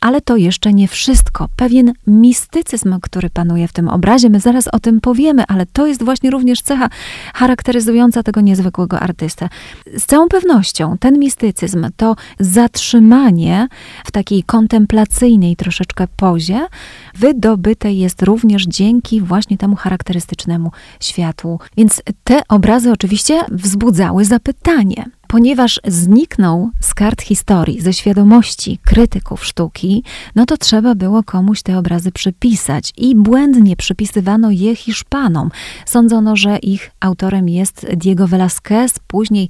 Ale 0.00 0.20
to 0.20 0.36
jeszcze 0.36 0.72
nie 0.72 0.88
wszystko. 0.88 1.48
Pewien 1.56 1.92
mistycyzm, 2.06 3.00
który 3.02 3.30
panuje 3.30 3.68
w 3.68 3.72
tym 3.72 3.88
obrazie, 3.88 4.30
my 4.30 4.40
zaraz 4.40 4.68
o 4.68 4.78
tym 4.78 5.00
powiemy, 5.00 5.44
ale 5.48 5.66
to 5.66 5.86
jest 5.86 6.02
właśnie 6.02 6.30
również 6.30 6.62
cecha 6.62 6.88
charakteryzująca 7.34 8.22
tego 8.22 8.40
niezwykłego 8.40 9.00
artystę. 9.00 9.48
Z 9.96 10.06
całą 10.06 10.28
pewnością 10.28 10.98
ten 11.00 11.18
mistycyzm 11.18 11.86
to 11.96 12.16
zatrzymanie 12.40 13.68
w 14.04 14.10
takiej 14.10 14.42
kontemplacyjnej 14.42 15.56
troszeczkę 15.56 16.06
pozie, 16.16 16.66
wydobyte 17.14 17.92
jest 17.92 18.22
również 18.22 18.66
dzięki 18.66 19.20
właśnie 19.20 19.58
temu 19.58 19.76
charakterystycznemu 19.76 20.70
światłu. 21.00 21.60
Więc 21.76 22.02
te 22.24 22.40
obrazy 22.48 22.92
oczywiście 22.92 23.40
wzbudzały 23.50 24.24
zapytanie. 24.24 25.04
Ponieważ 25.28 25.80
zniknął 25.86 26.70
z 26.80 26.94
kart 26.94 27.22
historii, 27.22 27.80
ze 27.80 27.92
świadomości 27.92 28.78
krytyków 28.84 29.44
sztuki, 29.44 30.04
no 30.34 30.46
to 30.46 30.56
trzeba 30.56 30.94
było 30.94 31.22
komuś 31.22 31.62
te 31.62 31.78
obrazy 31.78 32.12
przypisać 32.12 32.92
i 32.96 33.16
błędnie 33.16 33.76
przypisywano 33.76 34.50
je 34.50 34.76
Hiszpanom. 34.76 35.50
Sądzono, 35.86 36.36
że 36.36 36.58
ich 36.58 36.90
autorem 37.00 37.48
jest 37.48 37.86
Diego 37.96 38.28
Velázquez, 38.28 38.98
później, 39.06 39.48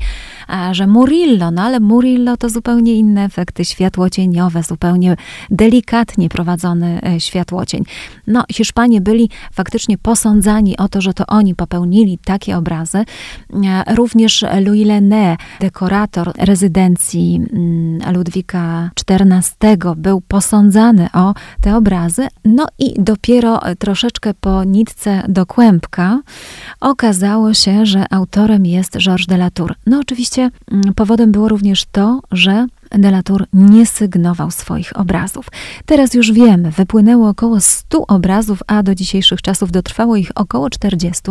że 0.72 0.86
Murillo, 0.86 1.50
no 1.50 1.62
ale 1.62 1.80
Murillo 1.80 2.36
to 2.36 2.48
zupełnie 2.48 2.94
inne 2.94 3.24
efekty 3.24 3.64
światłocieniowe, 3.64 4.62
zupełnie 4.62 5.16
delikatnie 5.50 6.28
prowadzony 6.28 7.00
e, 7.02 7.20
światłocień. 7.20 7.84
No, 8.26 8.44
Hiszpanie 8.52 9.00
byli 9.00 9.30
faktycznie 9.52 9.98
posądzani 9.98 10.76
o 10.76 10.88
to, 10.88 11.00
że 11.00 11.14
to 11.14 11.26
oni 11.26 11.54
popełnili 11.54 12.18
takie 12.24 12.56
obrazy. 12.56 12.98
E, 12.98 13.94
również 13.94 14.44
Louis 14.60 14.86
Lené, 14.86 15.36
dekorator 15.66 16.32
rezydencji 16.38 17.40
mm, 17.52 18.14
Ludwika 18.14 18.90
XIV, 19.08 19.76
był 19.96 20.20
posądzany 20.20 21.08
o 21.12 21.34
te 21.60 21.76
obrazy. 21.76 22.28
No 22.44 22.66
i 22.78 22.94
dopiero 22.98 23.60
troszeczkę 23.78 24.34
po 24.34 24.64
nitce 24.64 25.22
do 25.28 25.46
kłębka 25.46 26.20
okazało 26.80 27.54
się, 27.54 27.86
że 27.86 28.04
autorem 28.10 28.66
jest 28.66 28.98
Georges 28.98 29.26
de 29.26 29.36
Latour. 29.36 29.74
No 29.86 29.98
oczywiście 29.98 30.50
mm, 30.72 30.94
powodem 30.94 31.32
było 31.32 31.48
również 31.48 31.84
to, 31.92 32.20
że 32.32 32.66
Delatour 32.90 33.44
nie 33.52 33.86
sygnował 33.86 34.50
swoich 34.50 34.96
obrazów. 34.96 35.46
Teraz 35.86 36.14
już 36.14 36.32
wiemy, 36.32 36.70
wypłynęło 36.70 37.28
około 37.28 37.60
100 37.60 38.06
obrazów, 38.06 38.62
a 38.66 38.82
do 38.82 38.94
dzisiejszych 38.94 39.42
czasów 39.42 39.72
dotrwało 39.72 40.16
ich 40.16 40.30
około 40.34 40.70
40, 40.70 41.22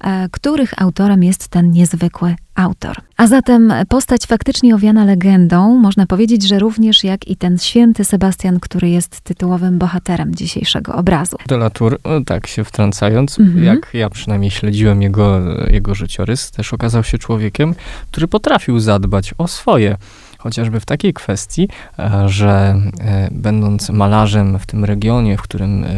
e, 0.00 0.28
których 0.28 0.82
autorem 0.82 1.22
jest 1.22 1.48
ten 1.48 1.70
niezwykły 1.70 2.34
autor. 2.54 2.96
A 3.16 3.26
zatem 3.26 3.72
postać 3.88 4.26
faktycznie 4.26 4.74
owiana 4.74 5.04
legendą, 5.04 5.78
można 5.78 6.06
powiedzieć, 6.06 6.48
że 6.48 6.58
również 6.58 7.04
jak 7.04 7.28
i 7.28 7.36
ten 7.36 7.58
święty 7.58 8.04
Sebastian, 8.04 8.60
który 8.60 8.88
jest 8.88 9.20
tytułowym 9.20 9.78
bohaterem 9.78 10.34
dzisiejszego 10.34 10.94
obrazu. 10.94 11.36
Delatour, 11.48 11.98
tak 12.26 12.46
się 12.46 12.64
wtrącając, 12.64 13.40
mhm. 13.40 13.64
jak 13.64 13.90
ja 13.94 14.10
przynajmniej 14.10 14.50
śledziłem 14.50 15.02
jego, 15.02 15.40
jego 15.66 15.94
życiorys, 15.94 16.50
też 16.50 16.74
okazał 16.74 17.04
się 17.04 17.18
człowiekiem, 17.18 17.74
który 18.10 18.28
potrafił 18.28 18.80
zadbać 18.80 19.34
o 19.38 19.48
swoje 19.48 19.96
chociażby 20.44 20.80
w 20.80 20.84
takiej 20.84 21.12
kwestii, 21.12 21.68
e, 21.98 22.28
że 22.28 22.80
e, 23.00 23.28
będąc 23.30 23.90
malarzem 23.90 24.58
w 24.58 24.66
tym 24.66 24.84
regionie, 24.84 25.36
w 25.36 25.42
którym, 25.42 25.84
e, 25.84 25.88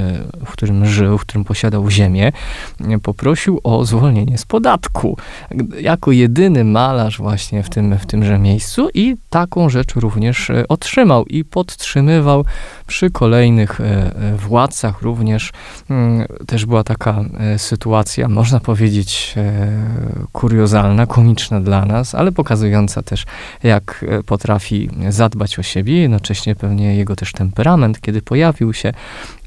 w 0.47 0.51
którym 0.53 0.87
żył, 0.87 1.19
w 1.19 1.21
którym 1.21 1.45
posiadał 1.45 1.91
ziemię, 1.91 2.33
poprosił 3.03 3.61
o 3.65 3.85
zwolnienie 3.85 4.39
z 4.39 4.45
podatku. 4.45 5.17
Jako 5.81 6.13
jedyny 6.13 6.65
malarz 6.65 7.19
właśnie 7.19 7.63
w, 7.63 7.71
tym, 7.71 7.99
w 7.99 8.07
tymże 8.07 8.39
miejscu 8.39 8.89
i 8.95 9.17
taką 9.31 9.69
rzecz 9.69 9.95
również 9.95 10.51
otrzymał 10.69 11.27
i 11.27 11.45
podtrzymywał 11.45 12.45
przy 12.87 13.11
kolejnych 13.11 13.79
władcach 14.37 15.03
również. 15.03 15.53
Mm, 15.91 16.27
też 16.47 16.67
była 16.67 16.85
taka 16.85 17.25
sytuacja, 17.57 18.29
można 18.29 18.61
powiedzieć, 18.61 19.35
kuriozalna, 20.33 21.07
komiczna 21.07 21.61
dla 21.61 21.85
nas, 21.85 22.15
ale 22.15 22.33
pokazująca 22.33 23.03
też, 23.03 23.25
jak 23.63 24.05
po 24.27 24.37
potrafi 24.37 24.91
zadbać 25.09 25.59
o 25.59 25.63
siebie, 25.63 26.01
jednocześnie 26.01 26.57
pewnie 26.57 26.97
jego 26.97 27.17
też 27.17 27.33
temperament, 27.33 28.01
kiedy 28.01 28.23
pojawił 28.23 28.73
się 28.73 28.93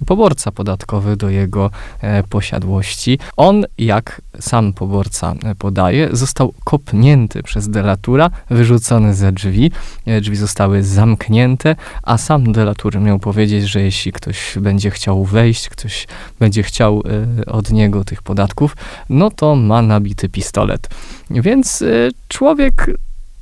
poborca 0.06 0.52
podatkowy 0.52 1.18
do 1.18 1.30
jego 1.30 1.72
e, 2.02 2.24
posiadłości. 2.24 3.20
On, 3.38 3.66
jak 3.78 4.22
sam 4.40 4.74
poborca 4.74 5.34
e, 5.44 5.56
podaje, 5.56 6.10
został 6.12 6.54
kopnięty 6.64 7.44
przez 7.44 7.70
delatura, 7.70 8.30
wyrzucony 8.50 9.14
ze 9.14 9.32
drzwi. 9.32 9.72
E, 10.06 10.22
drzwi 10.22 10.36
zostały 10.36 10.84
zamknięte, 10.84 11.76
a 12.04 12.18
sam 12.18 12.52
delatur 12.52 13.02
miał 13.02 13.20
powiedzieć, 13.30 13.70
że 13.70 13.82
jeśli 13.82 14.12
ktoś 14.12 14.58
będzie 14.62 14.92
chciał 14.92 15.26
wejść, 15.26 15.70
ktoś 15.70 16.08
będzie 16.40 16.64
chciał 16.64 17.04
e, 17.40 17.46
od 17.46 17.72
niego 17.72 18.04
tych 18.04 18.22
podatków, 18.22 18.76
no 19.10 19.32
to 19.32 19.56
ma 19.56 19.82
nabity 19.82 20.30
pistolet. 20.30 20.90
Więc 21.30 21.82
e, 21.82 21.86
człowiek 22.28 22.92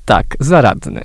tak, 0.07 0.25
zaradny. 0.39 1.01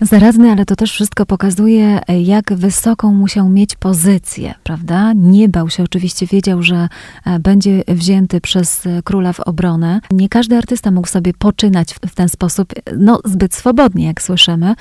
Zaradny, 0.00 0.50
ale 0.50 0.64
to 0.64 0.76
też 0.76 0.92
wszystko 0.92 1.26
pokazuje, 1.26 2.00
jak 2.08 2.52
wysoką 2.52 3.14
musiał 3.14 3.48
mieć 3.48 3.76
pozycję, 3.76 4.54
prawda? 4.62 5.12
Nie 5.12 5.48
bał 5.48 5.70
się, 5.70 5.82
oczywiście 5.82 6.26
wiedział, 6.26 6.62
że 6.62 6.88
e, 7.24 7.38
będzie 7.38 7.82
wzięty 7.88 8.40
przez 8.40 8.88
króla 9.04 9.32
w 9.32 9.40
obronę. 9.40 10.00
Nie 10.10 10.28
każdy 10.28 10.56
artysta 10.56 10.90
mógł 10.90 11.08
sobie 11.08 11.32
poczynać 11.34 11.94
w, 11.94 12.14
ten 12.14 12.28
sposób, 12.28 12.72
no 12.96 13.20
zbyt 13.24 13.54
swobodnie, 13.54 14.06
jak 14.06 14.22
słyszymy. 14.22 14.74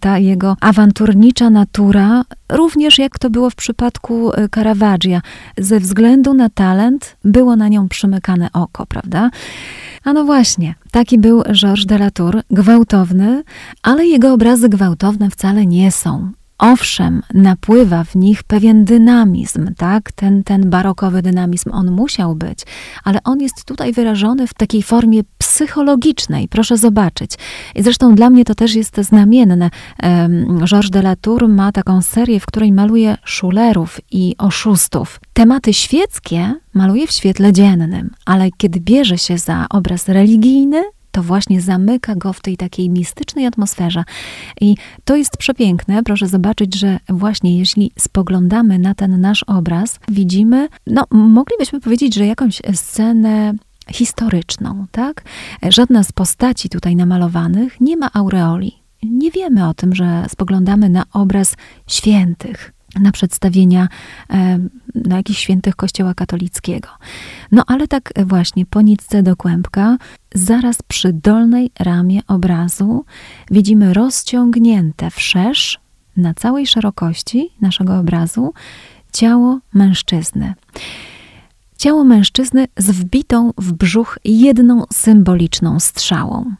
Ta 0.00 0.18
jego 0.18 0.56
awanturnicza 0.60 1.50
natura, 1.50 2.24
również 2.48 2.98
jak 2.98 3.18
to 3.18 3.30
było 3.30 3.50
w 3.50 3.54
przypadku 3.54 4.32
e, 4.32 4.48
Caravaggia, 4.48 5.20
ze 5.58 5.80
względu 5.80 6.34
na 6.34 6.48
talent 6.48 7.16
było 7.24 7.56
na 7.56 7.68
nią 7.68 7.88
przymykane 7.88 8.48
oko, 8.52 8.86
prawda? 8.86 9.30
A 10.04 10.12
no 10.12 10.24
właśnie, 10.24 10.74
taki 10.90 11.18
był 11.18 11.42
Georges 11.42 11.86
de 11.86 11.98
Latour, 11.98 12.42
gwałtowny, 12.50 13.42
ale 13.82 14.06
jego 14.06 14.32
obrazy 14.32 14.68
gwałtowne 14.68 15.30
wcale 15.30 15.66
nie 15.66 15.92
są. 15.92 16.32
Owszem, 16.58 17.22
napływa 17.34 18.04
w 18.04 18.14
nich 18.14 18.42
pewien 18.42 18.84
dynamizm, 18.84 19.74
tak? 19.74 20.12
Ten, 20.12 20.44
ten 20.44 20.70
barokowy 20.70 21.22
dynamizm, 21.22 21.70
on 21.72 21.90
musiał 21.90 22.34
być, 22.34 22.58
ale 23.04 23.22
on 23.24 23.40
jest 23.40 23.64
tutaj 23.64 23.92
wyrażony 23.92 24.46
w 24.46 24.54
takiej 24.54 24.82
formie 24.82 25.20
psychologicznej, 25.38 26.48
proszę 26.48 26.76
zobaczyć. 26.76 27.30
I 27.74 27.82
zresztą 27.82 28.14
dla 28.14 28.30
mnie 28.30 28.44
to 28.44 28.54
też 28.54 28.74
jest 28.74 28.96
znamienne. 28.96 29.70
Georges 30.64 30.90
de 30.90 31.02
Latour 31.02 31.48
ma 31.48 31.72
taką 31.72 32.02
serię, 32.02 32.40
w 32.40 32.46
której 32.46 32.72
maluje 32.72 33.16
szulerów 33.24 34.00
i 34.10 34.34
oszustów. 34.38 35.20
Tematy 35.32 35.74
świeckie 35.74 36.54
maluje 36.74 37.06
w 37.06 37.12
świetle 37.12 37.52
dziennym, 37.52 38.10
ale 38.26 38.50
kiedy 38.56 38.80
bierze 38.80 39.18
się 39.18 39.38
za 39.38 39.66
obraz 39.70 40.08
religijny, 40.08 40.84
to 41.14 41.22
właśnie 41.22 41.60
zamyka 41.60 42.14
go 42.14 42.32
w 42.32 42.40
tej 42.40 42.56
takiej 42.56 42.90
mistycznej 42.90 43.46
atmosferze. 43.46 44.04
I 44.60 44.76
to 45.04 45.16
jest 45.16 45.36
przepiękne. 45.36 46.02
Proszę 46.02 46.28
zobaczyć, 46.28 46.78
że 46.78 46.98
właśnie 47.08 47.58
jeśli 47.58 47.90
spoglądamy 47.98 48.78
na 48.78 48.94
ten 48.94 49.20
nasz 49.20 49.42
obraz, 49.42 50.00
widzimy, 50.08 50.68
no 50.86 51.04
moglibyśmy 51.10 51.80
powiedzieć, 51.80 52.14
że 52.14 52.26
jakąś 52.26 52.62
scenę 52.72 53.54
historyczną, 53.90 54.86
tak? 54.90 55.24
Żadna 55.68 56.02
z 56.02 56.12
postaci 56.12 56.68
tutaj 56.68 56.96
namalowanych 56.96 57.80
nie 57.80 57.96
ma 57.96 58.10
aureoli. 58.12 58.72
Nie 59.02 59.30
wiemy 59.30 59.68
o 59.68 59.74
tym, 59.74 59.94
że 59.94 60.26
spoglądamy 60.28 60.88
na 60.88 61.04
obraz 61.12 61.56
świętych, 61.86 62.72
na 63.00 63.12
przedstawienia 63.12 63.88
e, 64.30 64.58
na 64.94 65.16
jakichś 65.16 65.40
świętych 65.40 65.76
kościoła 65.76 66.14
katolickiego. 66.14 66.88
No 67.52 67.62
ale 67.66 67.88
tak 67.88 68.12
właśnie 68.26 68.66
po 68.66 68.80
nitce 68.80 69.22
do 69.22 69.36
kłębka, 69.36 69.96
zaraz 70.34 70.82
przy 70.82 71.12
dolnej 71.12 71.70
ramie 71.78 72.20
obrazu 72.26 73.04
widzimy 73.50 73.94
rozciągnięte 73.94 75.10
wszerz 75.10 75.80
na 76.16 76.34
całej 76.34 76.66
szerokości 76.66 77.50
naszego 77.60 77.98
obrazu 77.98 78.52
ciało 79.12 79.58
mężczyzny. 79.74 80.54
Ciało 81.78 82.04
mężczyzny 82.04 82.66
z 82.76 82.90
wbitą 82.90 83.52
w 83.58 83.72
brzuch 83.72 84.18
jedną 84.24 84.84
symboliczną 84.92 85.80
strzałą. 85.80 86.54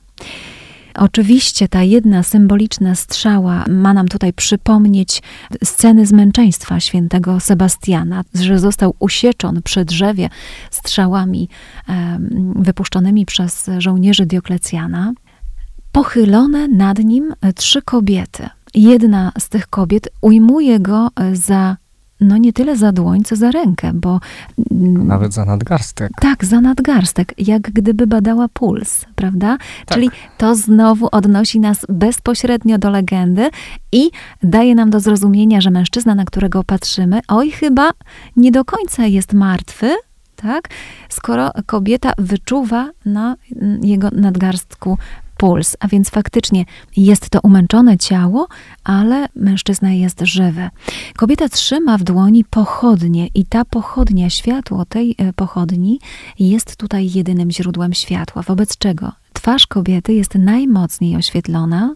Oczywiście 0.95 1.69
ta 1.69 1.83
jedna 1.83 2.23
symboliczna 2.23 2.95
strzała 2.95 3.65
ma 3.69 3.95
nam 3.95 4.09
tutaj 4.09 4.33
przypomnieć 4.33 5.23
sceny 5.65 6.07
zmęczeństwa 6.07 6.81
świętego 6.81 7.41
Sebastiana, 7.41 8.25
że 8.35 8.59
został 8.59 8.95
usieczon 8.99 9.63
przy 9.63 9.85
drzewie 9.85 10.29
strzałami 10.71 11.49
wypuszczonymi 12.57 13.27
przez 13.27 13.71
żołnierzy 13.79 14.27
Dioklecjana. 14.27 15.13
Pochylone 15.93 16.69
nad 16.69 16.99
nim 16.99 17.35
trzy 17.55 17.83
kobiety. 17.83 18.49
Jedna 18.75 19.33
z 19.39 19.49
tych 19.49 19.67
kobiet 19.67 20.09
ujmuje 20.21 20.81
go 20.81 21.09
za 21.33 21.77
no 22.21 22.37
nie 22.37 22.53
tyle 22.53 22.77
za 22.77 22.93
dłoń, 22.93 23.23
co 23.23 23.37
za 23.37 23.51
rękę, 23.51 23.93
bo... 23.95 24.21
Nawet 24.71 25.35
za 25.35 25.45
nadgarstek. 25.45 26.13
Tak, 26.21 26.45
za 26.45 26.61
nadgarstek, 26.61 27.35
jak 27.39 27.63
gdyby 27.63 28.07
badała 28.07 28.49
puls, 28.49 29.05
prawda? 29.15 29.57
Tak. 29.87 29.99
Czyli 29.99 30.11
to 30.39 30.55
znowu 30.55 31.09
odnosi 31.13 31.61
nas 31.61 31.87
bezpośrednio 31.89 32.79
do 32.79 32.91
legendy 32.91 33.51
i 33.93 34.11
daje 34.43 34.75
nam 34.75 34.91
do 34.91 35.01
zrozumienia, 35.01 35.61
że 35.61 35.71
mężczyzna, 35.71 36.15
na 36.15 36.25
którego 36.25 36.65
patrzymy, 36.65 37.21
oj, 37.29 37.51
chyba 37.51 37.91
nie 38.37 38.53
do 38.53 38.65
końca 38.65 39.07
jest 39.07 39.33
martwy, 39.33 39.91
tak? 40.37 40.69
Skoro 41.09 41.51
kobieta 41.67 42.13
wyczuwa 42.19 42.91
na 43.05 43.37
jego 43.83 44.11
nadgarstku 44.11 44.99
puls, 45.37 45.77
a 45.81 45.89
więc 45.89 46.11
faktycznie 46.11 46.65
jest 46.97 47.31
to 47.31 47.41
umęczone 47.43 47.99
ciało, 47.99 48.49
ale 48.85 49.29
mężczyzna 49.37 49.93
jest 49.93 50.21
żywy. 50.21 50.69
Kobieta 51.17 51.49
trzyma 51.49 51.99
w 51.99 52.03
dłoni 52.03 52.45
pochodnię 52.45 53.29
i 53.35 53.47
ta 53.47 53.65
pochodnia, 53.65 54.31
światło 54.31 54.85
tej 54.85 55.15
e, 55.19 55.33
pochodni 55.33 56.01
jest 56.39 56.77
tutaj 56.77 57.11
jedynym 57.15 57.51
źródłem 57.51 57.95
światła, 57.95 58.43
wobec 58.43 58.79
czego 58.79 59.13
twarz 59.45 59.67
kobiety 59.67 60.13
jest 60.13 60.35
najmocniej 60.35 61.17
oświetlona. 61.17 61.95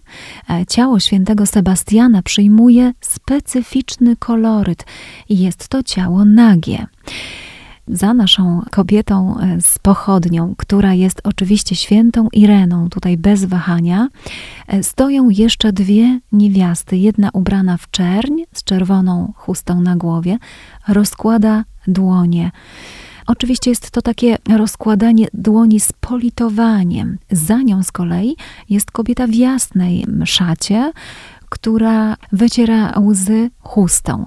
E, 0.50 0.66
ciało 0.66 1.00
świętego 1.00 1.46
Sebastiana 1.46 2.22
przyjmuje 2.22 2.92
specyficzny 3.00 4.16
koloryt 4.16 4.84
i 5.28 5.38
jest 5.38 5.68
to 5.68 5.82
ciało 5.82 6.24
nagie 6.24 6.86
za 7.90 8.14
naszą 8.14 8.62
kobietą 8.70 9.40
e, 9.40 9.60
z 9.60 9.78
pochodnią, 9.78 10.54
która 10.58 10.94
jest 10.94 11.20
oczywiście 11.24 11.76
świętą 11.76 12.28
Ireną, 12.32 12.88
tutaj 12.88 13.16
bez 13.16 13.44
wahania, 13.44 14.08
e, 14.66 14.82
stoją 14.82 15.28
jeszcze 15.30 15.72
dwie 15.72 16.20
niewiasty. 16.32 16.96
Jedna 16.96 17.30
ubrana 17.32 17.76
w 17.76 17.90
czerń 17.90 18.42
z 18.52 18.64
czerwoną 18.64 19.32
chustą 19.36 19.80
na 19.80 19.96
głowie, 19.96 20.38
rozkłada 20.88 21.64
dłonie. 21.86 22.50
Oczywiście 23.26 23.70
jest 23.70 23.90
to 23.90 24.02
takie 24.02 24.38
rozkładanie 24.56 25.26
dłoni 25.34 25.80
z 25.80 25.92
politowaniem. 25.92 27.18
Za 27.30 27.56
nią 27.62 27.82
z 27.82 27.92
kolei 27.92 28.36
jest 28.68 28.90
kobieta 28.90 29.26
w 29.26 29.34
jasnej 29.34 30.06
szacie, 30.24 30.92
która 31.48 32.16
wyciera 32.32 33.00
łzy 33.00 33.50
chustą. 33.60 34.26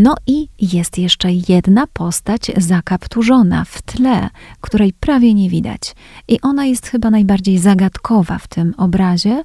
No 0.00 0.14
i 0.26 0.48
jest 0.60 0.98
jeszcze 0.98 1.28
jedna 1.48 1.86
postać 1.86 2.50
zakapturzona 2.56 3.64
w 3.64 3.82
tle, 3.82 4.30
której 4.60 4.92
prawie 4.92 5.34
nie 5.34 5.50
widać. 5.50 5.94
I 6.28 6.40
ona 6.40 6.64
jest 6.64 6.86
chyba 6.86 7.10
najbardziej 7.10 7.58
zagadkowa 7.58 8.38
w 8.38 8.48
tym 8.48 8.74
obrazie. 8.76 9.42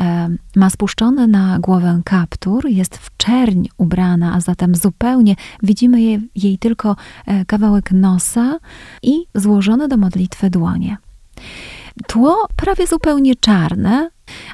E, 0.00 0.28
ma 0.56 0.70
spuszczony 0.70 1.26
na 1.28 1.58
głowę 1.58 2.00
kaptur, 2.04 2.68
jest 2.68 2.96
w 2.96 3.16
czerń 3.16 3.68
ubrana, 3.76 4.34
a 4.34 4.40
zatem 4.40 4.74
zupełnie 4.74 5.36
widzimy 5.62 6.20
jej, 6.34 6.58
tylko 6.58 6.96
e, 7.26 7.44
kawałek 7.44 7.92
nosa 7.92 8.58
i 9.02 9.26
złożone 9.34 9.88
do 9.88 9.96
modlitwy 9.96 10.50
dłonie. 10.50 10.96
Tło 12.06 12.46
prawie 12.56 12.86
zupełnie 12.86 13.36
czarne, 13.36 14.10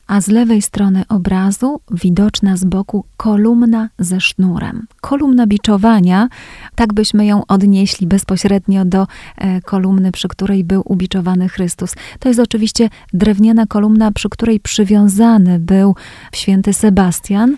a 0.06 0.20
z 0.20 0.28
lewej 0.28 0.62
strony 0.62 1.04
obrazu 1.08 1.80
widoczna 1.90 2.56
z 2.56 2.64
boku 2.64 3.04
kolumna 3.16 3.88
ze 3.98 4.20
sznurem. 4.20 4.86
Kolumna 5.00 5.46
biczowania, 5.46 6.28
tak 6.74 6.94
byśmy 6.94 7.26
ją 7.26 7.46
odnieśli 7.46 8.06
bezpośrednio 8.06 8.84
do 8.84 9.06
e, 9.36 9.60
kolumny, 9.60 10.12
przy 10.12 10.28
której 10.28 10.64
był 10.64 10.82
ubiczowany 10.84 11.48
Chrystus. 11.48 11.94
To 12.18 12.28
jest 12.28 12.40
oczywiście 12.40 12.88
drewniana 13.12 13.66
kolumna, 13.66 14.12
przy 14.12 14.28
której 14.28 14.60
przywiązany 14.60 15.58
był 15.58 15.94
święty 16.34 16.72
Sebastian. 16.72 17.56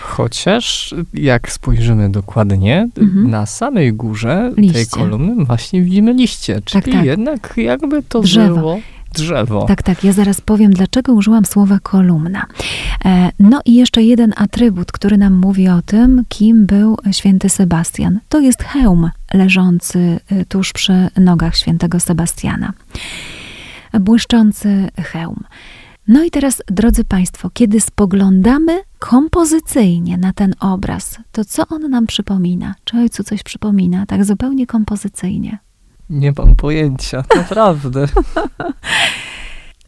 Chociaż 0.00 0.94
jak 1.14 1.52
spojrzymy 1.52 2.10
dokładnie, 2.10 2.88
mhm. 2.98 3.30
na 3.30 3.46
samej 3.46 3.92
górze 3.92 4.52
liście. 4.56 4.74
tej 4.74 4.86
kolumny 4.86 5.44
właśnie 5.44 5.82
widzimy 5.82 6.12
liście, 6.12 6.60
czyli 6.64 6.84
tak, 6.84 6.92
tak. 6.92 7.04
jednak 7.04 7.54
jakby 7.56 8.02
to 8.02 8.20
Drzewo. 8.20 8.54
było 8.54 8.80
drzewo. 9.18 9.64
Tak, 9.68 9.82
tak. 9.82 10.04
Ja 10.04 10.12
zaraz 10.12 10.40
powiem, 10.40 10.72
dlaczego 10.72 11.12
użyłam 11.12 11.44
słowa 11.44 11.78
kolumna. 11.82 12.46
E, 13.04 13.30
no 13.38 13.60
i 13.64 13.74
jeszcze 13.74 14.02
jeden 14.02 14.32
atrybut, 14.36 14.92
który 14.92 15.18
nam 15.18 15.34
mówi 15.34 15.68
o 15.68 15.82
tym, 15.82 16.24
kim 16.28 16.66
był 16.66 16.96
święty 17.12 17.48
Sebastian. 17.48 18.20
To 18.28 18.40
jest 18.40 18.62
hełm 18.62 19.10
leżący 19.34 20.20
e, 20.30 20.44
tuż 20.44 20.72
przy 20.72 21.08
nogach 21.16 21.56
świętego 21.56 22.00
Sebastiana. 22.00 22.72
Błyszczący 24.00 24.88
hełm. 24.96 25.44
No 26.08 26.24
i 26.24 26.30
teraz, 26.30 26.62
drodzy 26.66 27.04
Państwo, 27.04 27.50
kiedy 27.50 27.80
spoglądamy 27.80 28.80
kompozycyjnie 28.98 30.18
na 30.18 30.32
ten 30.32 30.54
obraz, 30.60 31.18
to 31.32 31.44
co 31.44 31.62
on 31.68 31.90
nam 31.90 32.06
przypomina? 32.06 32.74
Czy 32.84 32.96
ojcu 32.96 33.24
coś 33.24 33.42
przypomina, 33.42 34.06
tak 34.06 34.24
zupełnie 34.24 34.66
kompozycyjnie? 34.66 35.58
Nie 36.10 36.32
mam 36.38 36.56
pojęcia, 36.56 37.24
naprawdę. 37.36 38.06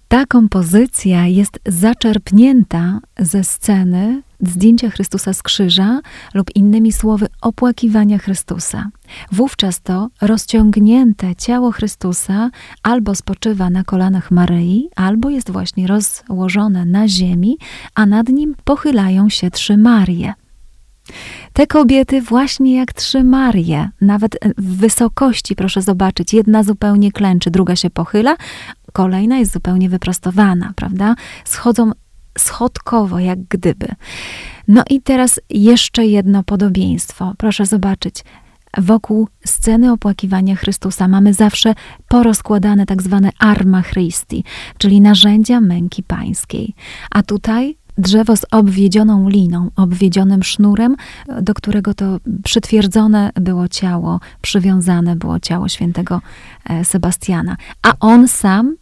Ta 0.09 0.26
kompozycja 0.26 1.26
jest 1.26 1.61
zaczerpnięta 1.66 3.00
ze 3.18 3.44
sceny 3.44 4.22
zdjęcia 4.40 4.90
Chrystusa 4.90 5.33
z 5.33 5.42
krzyża 5.42 6.00
lub 6.35 6.56
innymi 6.56 6.92
słowy 6.92 7.26
opłakiwania 7.40 8.18
Chrystusa. 8.18 8.88
Wówczas 9.33 9.80
to 9.80 10.09
rozciągnięte 10.20 11.37
ciało 11.37 11.72
Chrystusa 11.72 12.50
albo 12.83 13.14
spoczywa 13.14 13.70
na 13.70 13.85
kolanach 13.85 14.30
Maryi, 14.30 14.88
albo 14.96 15.30
jest 15.30 15.50
właśnie 15.50 15.87
rozłożone 15.87 16.85
na 16.85 17.09
ziemi, 17.09 17.59
a 17.94 18.06
nad 18.06 18.28
nim 18.28 18.54
pochylają 18.64 19.28
się 19.28 19.50
trzy 19.50 19.76
Marie. 19.76 20.35
Te 21.52 21.66
kobiety 21.66 22.22
właśnie 22.22 22.76
jak 22.76 22.92
trzy 22.92 23.24
Marie, 23.24 23.90
nawet 24.00 24.38
w 24.58 24.76
wysokości, 24.76 25.56
proszę 25.56 25.82
zobaczyć, 25.82 26.32
jedna 26.34 26.62
zupełnie 26.62 27.12
klęczy, 27.12 27.50
druga 27.50 27.76
się 27.76 27.90
pochyla, 27.90 28.36
kolejna 28.92 29.38
jest 29.38 29.52
zupełnie 29.52 29.88
wyprostowana, 29.88 30.72
prawda? 30.76 31.14
Schodzą 31.44 31.92
schodkowo, 32.38 33.18
jak 33.18 33.44
gdyby. 33.44 33.88
No 34.68 34.82
i 34.90 35.00
teraz 35.02 35.40
jeszcze 35.50 36.06
jedno 36.06 36.42
podobieństwo. 36.42 37.34
Proszę 37.38 37.66
zobaczyć. 37.66 38.24
Wokół 38.78 39.28
sceny 39.44 39.92
opłakiwania 39.92 40.56
Chrystusa 40.56 41.08
mamy 41.08 41.34
zawsze 41.34 41.74
porozkładane 42.08 42.86
tak 42.86 43.02
zwane 43.02 43.30
arma 43.38 43.82
Christi, 43.82 44.44
czyli 44.78 45.00
narzędzia 45.00 45.60
męki 45.60 46.02
pańskiej. 46.02 46.74
A 47.10 47.22
tutaj 47.22 47.76
drzewo 48.00 48.36
z 48.36 48.44
obwiedzioną 48.50 49.28
liną, 49.28 49.70
obwiedzionym 49.76 50.42
sznurem, 50.42 50.96
do 51.42 51.54
którego 51.54 51.94
to 51.94 52.18
przytwierdzone 52.44 53.30
było 53.34 53.68
ciało, 53.68 54.20
przywiązane 54.42 55.16
było 55.16 55.40
ciało 55.40 55.68
świętego 55.68 56.20
e, 56.64 56.84
Sebastiana. 56.84 57.56
A 57.82 57.92
on 58.00 58.28
sam, 58.28 58.76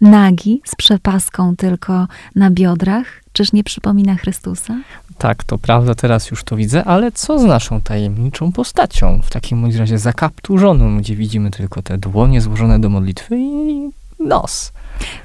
nagi, 0.00 0.60
z 0.64 0.74
przepaską 0.74 1.56
tylko 1.56 2.08
na 2.34 2.50
biodrach, 2.50 3.06
czyż 3.32 3.52
nie 3.52 3.64
przypomina 3.64 4.14
Chrystusa? 4.14 4.76
Tak, 5.18 5.44
to 5.44 5.58
prawda, 5.58 5.94
teraz 5.94 6.30
już 6.30 6.44
to 6.44 6.56
widzę, 6.56 6.84
ale 6.84 7.12
co 7.12 7.38
z 7.38 7.44
naszą 7.44 7.80
tajemniczą 7.80 8.52
postacią? 8.52 9.20
W 9.22 9.30
takim 9.30 9.62
bądź 9.62 9.74
razie 9.74 9.98
zakapturzoną, 9.98 10.98
gdzie 10.98 11.16
widzimy 11.16 11.50
tylko 11.50 11.82
te 11.82 11.98
dłonie 11.98 12.40
złożone 12.40 12.80
do 12.80 12.88
modlitwy 12.88 13.38
i 13.38 13.90
nos. 14.18 14.72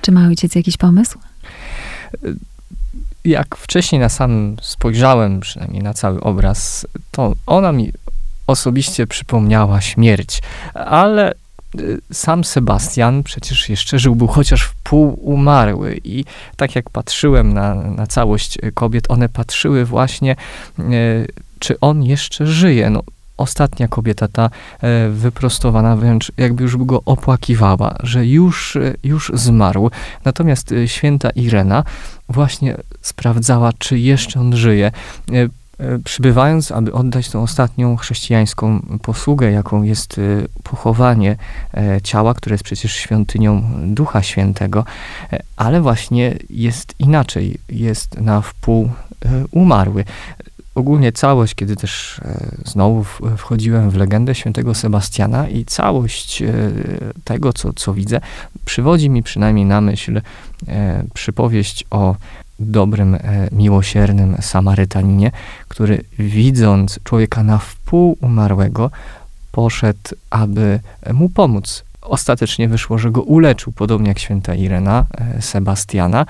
Czy 0.02 0.12
ma 0.12 0.28
ojciec 0.28 0.56
jakiś 0.56 0.78
pomysł? 0.78 1.20
Jak 3.26 3.56
wcześniej 3.56 4.02
na 4.02 4.10
sam 4.10 4.58
spojrzałem, 4.62 5.40
przynajmniej 5.40 5.84
na 5.84 5.94
cały 5.94 6.22
obraz, 6.22 6.88
to 7.12 7.34
ona 7.46 7.72
mi 7.72 7.92
osobiście 8.48 9.08
przypomniała 9.08 9.82
śmierć, 9.82 10.42
ale 10.74 11.34
y, 11.80 12.00
sam 12.14 12.44
Sebastian 12.44 13.24
przecież 13.24 13.70
jeszcze 13.70 14.00
żył, 14.00 14.16
był 14.16 14.28
chociaż 14.28 14.64
w 14.64 14.76
pół 14.76 15.20
umarły 15.22 16.00
i 16.04 16.26
tak 16.56 16.76
jak 16.76 16.90
patrzyłem 16.90 17.54
na, 17.54 17.76
na 17.76 18.08
całość 18.08 18.58
kobiet, 18.74 19.12
one 19.12 19.30
patrzyły 19.30 19.86
właśnie, 19.86 20.36
y, 20.80 21.28
czy 21.60 21.80
on 21.80 22.04
jeszcze 22.04 22.48
żyje. 22.48 22.90
No, 22.90 23.04
ostatnia 23.38 23.88
kobieta, 23.88 24.28
ta 24.28 24.50
e, 24.82 25.10
wyprostowana, 25.10 25.96
wręcz 25.96 26.32
jakby 26.38 26.64
już 26.64 26.78
go 26.78 27.02
opłakiwała, 27.06 27.96
że 28.04 28.26
już, 28.26 28.76
e, 28.76 28.94
już 29.04 29.32
zmarł. 29.34 29.92
Natomiast 30.26 30.72
e, 30.72 30.88
święta 30.88 31.30
Irena 31.30 31.84
właśnie 32.30 32.78
sprawdzała, 33.02 33.74
czy 33.78 34.00
jeszcze 34.00 34.40
on 34.40 34.56
żyje. 34.56 34.92
Przybywając, 36.04 36.72
aby 36.72 36.94
oddać 36.94 37.30
tą 37.30 37.44
ostatnią 37.44 37.96
chrześcijańską 37.96 38.80
posługę, 39.02 39.52
jaką 39.52 39.84
jest 39.84 40.22
pochowanie 40.64 41.36
ciała, 42.04 42.34
które 42.34 42.54
jest 42.54 42.64
przecież 42.64 42.94
świątynią 42.94 43.64
Ducha 43.84 44.24
Świętego, 44.24 44.86
ale 45.58 45.82
właśnie 45.82 46.38
jest 46.50 46.94
inaczej, 47.00 47.58
jest 47.70 48.22
na 48.22 48.42
wpół 48.42 48.90
umarły 49.52 50.06
ogólnie 50.78 51.12
całość, 51.12 51.56
kiedy 51.56 51.76
też 51.76 52.20
e, 52.20 52.48
znowu 52.66 53.04
wchodziłem 53.38 53.90
w 53.90 53.96
legendę 53.96 54.36
świętego 54.36 54.74
Sebastiana 54.74 55.48
i 55.48 55.66
całość 55.66 56.42
e, 56.42 56.54
tego, 57.24 57.54
co, 57.54 57.74
co 57.74 57.94
widzę, 57.94 58.22
przywodzi 58.66 59.10
mi 59.10 59.24
przynajmniej 59.24 59.66
na 59.66 59.82
myśl 59.82 60.22
e, 60.68 61.04
przypowieść 61.14 61.86
o 61.90 62.16
dobrym, 62.60 63.18
miłosiernym 63.52 64.38
Samarytaninie, 64.42 65.32
który 65.68 66.04
widząc 66.20 67.00
człowieka 67.04 67.44
na 67.44 67.58
wpół 67.58 68.18
umarłego, 68.22 68.92
poszedł, 69.52 70.10
aby 70.30 70.80
mu 71.14 71.30
pomóc 71.30 71.84
Ostatecznie 72.10 72.68
wyszło, 72.68 72.98
że 72.98 73.12
go 73.12 73.22
uleczył, 73.22 73.74
podobnie 73.74 74.08
jak 74.08 74.20
święta 74.20 74.56
Irena, 74.56 75.06
e, 75.18 75.42
Sebastiana, 75.42 76.26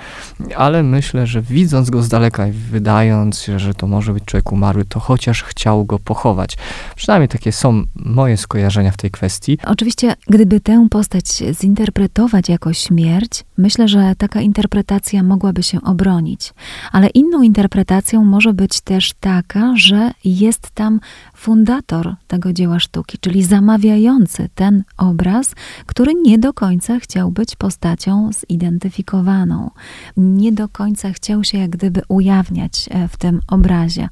ale 0.56 0.82
myślę, 0.82 1.26
że 1.26 1.42
widząc 1.42 1.90
go 1.90 2.02
z 2.02 2.08
daleka 2.08 2.46
i 2.46 2.52
wydając 2.52 3.48
że 3.56 3.74
to 3.74 3.86
może 3.86 4.12
być 4.12 4.24
człowiek 4.24 4.52
umarły, 4.52 4.84
to 4.84 5.00
chociaż 5.00 5.42
chciał 5.42 5.84
go 5.84 5.98
pochować. 5.98 6.56
Przynajmniej 6.96 7.28
takie 7.28 7.52
są 7.52 7.84
moje 7.94 8.36
skojarzenia 8.36 8.90
w 8.90 8.96
tej 8.96 9.10
kwestii. 9.10 9.58
Oczywiście, 9.66 10.14
gdyby 10.26 10.60
tę 10.60 10.86
postać 10.90 11.26
zinterpretować 11.60 12.48
jako 12.48 12.72
śmierć, 12.72 13.44
Myślę, 13.58 13.88
że 13.88 14.12
taka 14.18 14.40
interpretacja 14.40 15.22
mogłaby 15.22 15.62
się 15.62 15.82
obronić, 15.82 16.54
ale 16.92 17.08
inną 17.08 17.42
interpretacją 17.42 18.24
może 18.24 18.54
być 18.54 18.80
też 18.80 19.12
taka, 19.20 19.72
że 19.76 20.10
jest 20.24 20.70
tam 20.70 21.00
fundator 21.34 22.14
tego 22.26 22.52
dzieła 22.52 22.80
sztuki, 22.80 23.18
czyli 23.20 23.42
zamawiający 23.42 24.48
ten 24.54 24.84
obraz, 24.96 25.54
który 25.86 26.14
nie 26.14 26.38
do 26.38 26.52
końca 26.52 26.98
chciał 26.98 27.30
być 27.30 27.56
postacią 27.56 28.30
zidentyfikowaną. 28.32 29.70
Nie 30.16 30.52
do 30.52 30.68
końca 30.68 31.12
chciał 31.12 31.44
się 31.44 31.58
jak 31.58 31.70
gdyby 31.70 32.02
ujawniać 32.08 32.88
e, 32.90 33.08
w 33.08 33.16
tym 33.16 33.40
obrazie. 33.48 34.08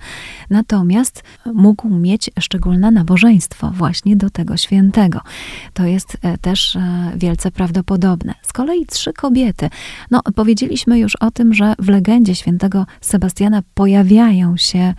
Natomiast 0.50 1.22
mógł 1.54 1.88
mieć 1.88 2.30
szczególne 2.40 2.90
nabożeństwo 2.90 3.70
właśnie 3.70 4.16
do 4.16 4.30
tego 4.30 4.56
świętego. 4.56 5.20
To 5.74 5.84
jest 5.84 6.16
e, 6.22 6.38
też 6.38 6.76
e, 6.76 7.12
wielce 7.16 7.50
prawdopodobne. 7.50 8.34
Z 8.42 8.52
kolei 8.52 8.86
trzy 8.86 9.12
kobiety. 9.12 9.35
No, 10.10 10.20
powiedzieliśmy 10.34 10.98
już 10.98 11.16
o 11.16 11.30
tym, 11.30 11.54
że 11.54 11.74
w 11.78 11.88
legendzie 11.88 12.34
świętego 12.34 12.86
Sebastiana 13.00 13.62
pojawiają 13.74 14.56
się 14.56 14.94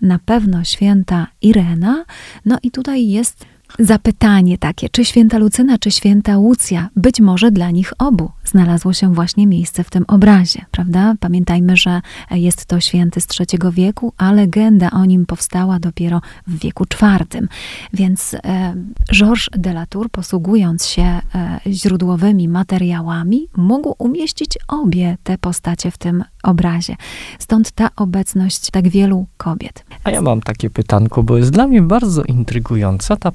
na 0.00 0.18
pewno 0.18 0.64
święta 0.64 1.26
Irena. 1.42 2.04
No 2.44 2.58
i 2.62 2.70
tutaj 2.70 3.08
jest 3.08 3.44
Zapytanie 3.78 4.58
takie, 4.58 4.88
czy 4.88 5.04
święta 5.04 5.38
Lucyna, 5.38 5.78
czy 5.78 5.90
święta 5.90 6.38
Łucja, 6.38 6.88
być 6.96 7.20
może 7.20 7.50
dla 7.50 7.70
nich 7.70 7.92
obu 7.98 8.30
znalazło 8.50 8.92
się 8.92 9.14
właśnie 9.14 9.46
miejsce 9.46 9.84
w 9.84 9.90
tym 9.90 10.04
obrazie, 10.08 10.64
prawda? 10.70 11.14
Pamiętajmy, 11.20 11.76
że 11.76 12.00
jest 12.30 12.66
to 12.66 12.80
święty 12.80 13.20
z 13.20 13.26
III 13.40 13.72
wieku, 13.72 14.12
a 14.16 14.32
legenda 14.32 14.90
o 14.90 15.04
nim 15.04 15.26
powstała 15.26 15.78
dopiero 15.78 16.20
w 16.46 16.58
wieku 16.58 16.84
IV. 16.84 17.48
Więc 17.92 18.34
e, 18.34 18.74
Georges 19.12 19.48
de 19.52 19.70
la 19.70 19.86
Tour, 19.86 20.10
posługując 20.10 20.86
się 20.86 21.02
e, 21.02 21.20
źródłowymi 21.66 22.48
materiałami, 22.48 23.46
mógł 23.56 23.94
umieścić 23.98 24.58
obie 24.68 25.16
te 25.22 25.38
postacie 25.38 25.90
w 25.90 25.98
tym 25.98 26.24
obrazie. 26.42 26.96
Stąd 27.38 27.70
ta 27.70 27.88
obecność 27.96 28.70
tak 28.70 28.88
wielu 28.88 29.26
kobiet. 29.36 29.84
A 30.04 30.10
ja 30.10 30.22
mam 30.22 30.40
takie 30.40 30.70
pytanko, 30.70 31.22
bo 31.22 31.36
jest 31.36 31.50
dla 31.50 31.66
mnie 31.66 31.82
bardzo 31.82 32.22
intrygująca 32.22 33.16
ta 33.16 33.32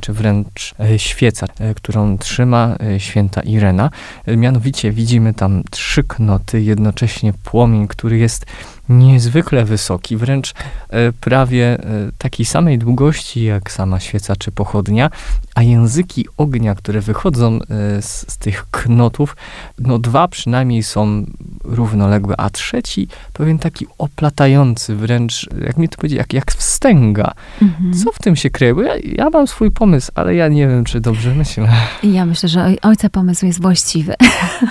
czy 0.00 0.12
wręcz 0.12 0.74
e, 0.80 0.98
świeca, 0.98 1.46
e, 1.60 1.74
którą 1.74 2.18
trzyma 2.18 2.76
e, 2.80 3.00
święta 3.00 3.40
Irena. 3.40 3.90
Mianowicie 4.26 4.92
widzimy 4.92 5.34
tam 5.34 5.62
trzy 5.70 6.02
knoty, 6.04 6.62
jednocześnie 6.62 7.32
płomień, 7.32 7.88
który 7.88 8.18
jest 8.18 8.46
niezwykle 8.88 9.64
wysoki, 9.64 10.16
wręcz 10.16 10.54
e, 10.90 11.12
prawie 11.12 11.64
e, 11.64 12.10
takiej 12.18 12.46
samej 12.46 12.78
długości 12.78 13.44
jak 13.44 13.72
sama 13.72 14.00
świeca 14.00 14.36
czy 14.36 14.52
pochodnia, 14.52 15.10
a 15.54 15.62
języki 15.62 16.26
ognia, 16.36 16.74
które 16.74 17.00
wychodzą 17.00 17.58
e, 17.62 18.02
z, 18.02 18.32
z, 18.32 18.38
tych 18.38 18.66
knotów, 18.70 19.36
no 19.78 19.98
dwa 19.98 20.28
przynajmniej 20.28 20.82
są 20.82 21.26
równoległe, 21.64 22.34
a 22.38 22.50
trzeci 22.50 23.08
pewien 23.32 23.58
taki 23.58 23.86
oplatający, 23.98 24.96
wręcz, 24.96 25.48
jak 25.66 25.76
mi 25.76 25.88
to 25.88 25.96
powiedzieć, 25.96 26.18
jak, 26.18 26.32
jak 26.32 26.52
wstęga. 26.52 27.32
Mhm. 27.62 27.94
Co 27.94 28.12
w 28.12 28.18
tym 28.18 28.36
się 28.36 28.50
kryje? 28.50 28.74
Bo 28.74 28.82
ja, 28.82 28.94
ja 29.04 29.30
mam 29.30 29.46
swój 29.46 29.70
pomysł, 29.70 30.12
ale 30.14 30.34
ja 30.34 30.48
nie 30.48 30.68
wiem, 30.68 30.84
czy 30.84 31.00
dobrze 31.00 31.34
myślę. 31.34 31.68
Ja 32.02 32.26
myślę, 32.26 32.48
że 32.48 32.74
ojca 32.82 33.08
pomysł 33.08 33.46
jest 33.46 33.62
właściwy. 33.62 34.14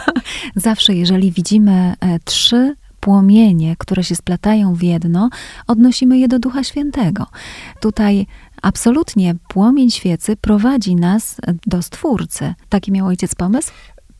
Zawsze, 0.55 0.93
jeżeli 0.93 1.31
widzimy 1.31 1.93
trzy 2.25 2.75
płomienie, 3.05 3.75
które 3.77 4.03
się 4.03 4.15
splatają 4.15 4.73
w 4.73 4.83
jedno, 4.83 5.29
odnosimy 5.67 6.17
je 6.17 6.27
do 6.27 6.39
Ducha 6.39 6.63
Świętego. 6.63 7.25
Tutaj 7.79 8.27
absolutnie 8.61 9.35
płomień 9.47 9.89
świecy 9.91 10.35
prowadzi 10.35 10.95
nas 10.95 11.41
do 11.67 11.81
Stwórcy. 11.81 12.53
Taki 12.69 12.91
miał 12.91 13.07
ojciec 13.07 13.35
pomysł? 13.35 13.71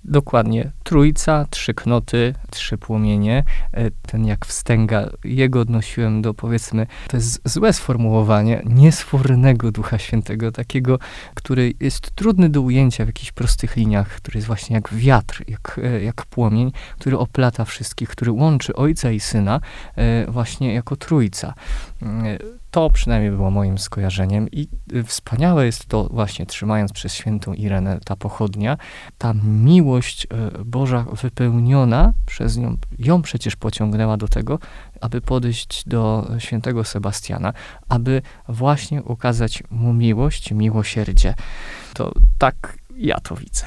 Dokładnie. 0.08 0.72
Trójca, 0.84 1.46
trzy 1.50 1.74
knoty, 1.74 2.34
trzy 2.50 2.78
płomienie. 2.78 3.44
E, 3.72 3.92
ten 3.92 4.26
jak 4.26 4.46
wstęga, 4.46 5.10
jego 5.24 5.60
odnosiłem 5.60 6.22
do 6.22 6.34
powiedzmy, 6.34 6.88
to 7.08 7.18
jest 7.18 7.42
złe 7.46 7.74
sformułowanie, 7.74 8.62
niesfornego 8.66 9.72
Ducha 9.72 9.98
Świętego, 9.98 10.52
takiego, 10.52 11.00
który 11.34 11.74
jest 11.80 12.12
trudny 12.12 12.50
do 12.50 12.62
ujęcia 12.62 13.04
w 13.04 13.08
jakichś 13.08 13.32
prostych 13.32 13.76
liniach, 13.76 14.08
który 14.10 14.38
jest 14.38 14.48
właśnie 14.48 14.76
jak 14.76 14.94
wiatr, 14.94 15.44
jak, 15.48 15.80
e, 15.84 16.04
jak 16.04 16.26
płomień, 16.26 16.72
który 17.00 17.18
oplata 17.18 17.66
wszystkich, 17.66 18.10
który 18.10 18.32
łączy 18.32 18.76
Ojca 18.76 19.12
i 19.12 19.20
Syna 19.20 19.60
e, 19.96 20.32
właśnie 20.32 20.74
jako 20.74 20.96
Trójca. 20.96 21.54
To 22.76 22.90
przynajmniej 22.90 23.32
było 23.32 23.52
moim 23.52 23.78
skojarzeniem 23.78 24.48
i 24.52 24.68
y, 24.94 25.04
wspaniałe 25.04 25.66
jest 25.66 25.86
to 25.86 26.10
właśnie, 26.12 26.46
trzymając 26.46 26.92
przez 26.92 27.14
świętą 27.14 27.54
Irenę 27.54 28.00
ta 28.06 28.16
pochodnia, 28.16 28.78
ta 29.18 29.34
miłość 29.44 30.26
y, 30.26 30.66
Boża 30.66 31.06
wypełniona 31.22 32.14
przez 32.26 32.58
nią, 32.58 32.78
ją 33.00 33.22
przecież 33.22 33.56
pociągnęła 33.56 34.18
do 34.18 34.28
tego, 34.28 34.60
aby 35.02 35.22
podejść 35.22 35.84
do 35.88 36.32
świętego 36.38 36.84
Sebastiana, 36.84 37.54
aby 37.90 38.22
właśnie 38.50 39.04
ukazać 39.04 39.64
mu 39.70 39.94
miłość, 39.94 40.52
miłosierdzie. 40.52 41.34
To 41.94 42.12
tak 42.38 42.78
ja 42.98 43.20
to 43.20 43.36
widzę. 43.36 43.66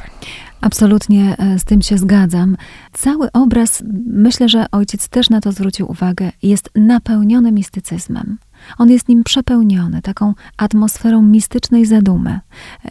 Absolutnie 0.60 1.36
e, 1.38 1.58
z 1.58 1.64
tym 1.64 1.82
się 1.82 1.98
zgadzam. 1.98 2.56
Cały 2.92 3.32
obraz, 3.32 3.82
myślę, 4.06 4.48
że 4.48 4.66
ojciec 4.72 5.08
też 5.08 5.30
na 5.30 5.40
to 5.40 5.52
zwrócił 5.52 5.90
uwagę, 5.90 6.32
jest 6.42 6.70
napełniony 6.74 7.52
mistycyzmem. 7.52 8.38
On 8.78 8.90
jest 8.90 9.08
nim 9.08 9.24
przepełniony, 9.24 10.02
taką 10.02 10.34
atmosferą 10.56 11.22
mistycznej 11.22 11.86
zadumy, 11.86 12.40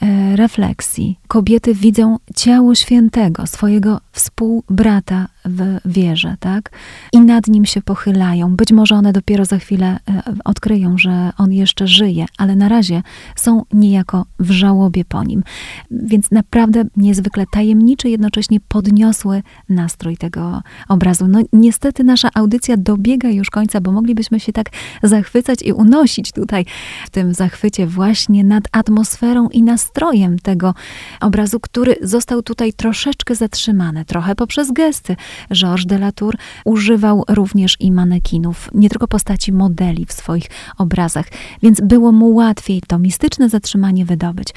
e, 0.01 0.35
refleksji. 0.35 1.19
Kobiety 1.27 1.73
widzą 1.73 2.17
ciało 2.35 2.75
świętego, 2.75 3.47
swojego 3.47 4.01
współbrata 4.11 5.27
w 5.45 5.79
wierze, 5.85 6.35
tak? 6.39 6.71
I 7.13 7.19
nad 7.19 7.47
nim 7.47 7.65
się 7.65 7.81
pochylają. 7.81 8.55
Być 8.55 8.71
może 8.71 8.95
one 8.95 9.13
dopiero 9.13 9.45
za 9.45 9.57
chwilę 9.57 9.99
e, 10.09 10.23
odkryją, 10.45 10.97
że 10.97 11.31
on 11.37 11.53
jeszcze 11.53 11.87
żyje, 11.87 12.25
ale 12.37 12.55
na 12.55 12.69
razie 12.69 13.03
są 13.35 13.63
niejako 13.73 14.25
w 14.39 14.51
żałobie 14.51 15.05
po 15.05 15.23
nim. 15.23 15.43
Więc 15.91 16.31
naprawdę 16.31 16.83
niezwykle 16.97 17.45
tajemniczy, 17.51 18.09
jednocześnie 18.09 18.59
podniosły 18.67 19.43
nastrój 19.69 20.17
tego 20.17 20.61
obrazu. 20.89 21.27
No 21.27 21.39
niestety 21.53 22.03
nasza 22.03 22.29
audycja 22.33 22.77
dobiega 22.77 23.29
już 23.29 23.49
końca, 23.49 23.81
bo 23.81 23.91
moglibyśmy 23.91 24.39
się 24.39 24.53
tak 24.53 24.69
zachwycać 25.03 25.61
i 25.61 25.73
unosić 25.73 26.31
tutaj 26.31 26.65
w 27.05 27.09
tym 27.09 27.33
zachwycie 27.33 27.87
właśnie 27.87 28.43
nad 28.43 28.63
atmosferą 28.71 29.49
i 29.49 29.63
nastrojem 29.63 30.39
tego 30.39 30.73
obrazu, 31.21 31.59
który 31.59 31.95
został 32.01 32.41
tutaj 32.41 32.73
troszeczkę 32.73 33.35
zatrzymany, 33.35 34.05
trochę 34.05 34.35
poprzez 34.35 34.71
gesty. 34.71 35.15
Georges 35.53 35.85
de 35.85 35.95
la 35.95 36.11
Tour 36.11 36.35
używał 36.65 37.23
również 37.27 37.77
i 37.79 37.91
manekinów, 37.91 38.69
nie 38.73 38.89
tylko 38.89 39.07
postaci 39.07 39.51
modeli 39.51 40.05
w 40.05 40.13
swoich 40.13 40.45
obrazach, 40.77 41.25
więc 41.63 41.81
było 41.81 42.11
mu 42.11 42.33
łatwiej 42.33 42.81
to 42.87 42.99
mistyczne 42.99 43.49
zatrzymanie 43.49 44.05
wydobyć. 44.05 44.47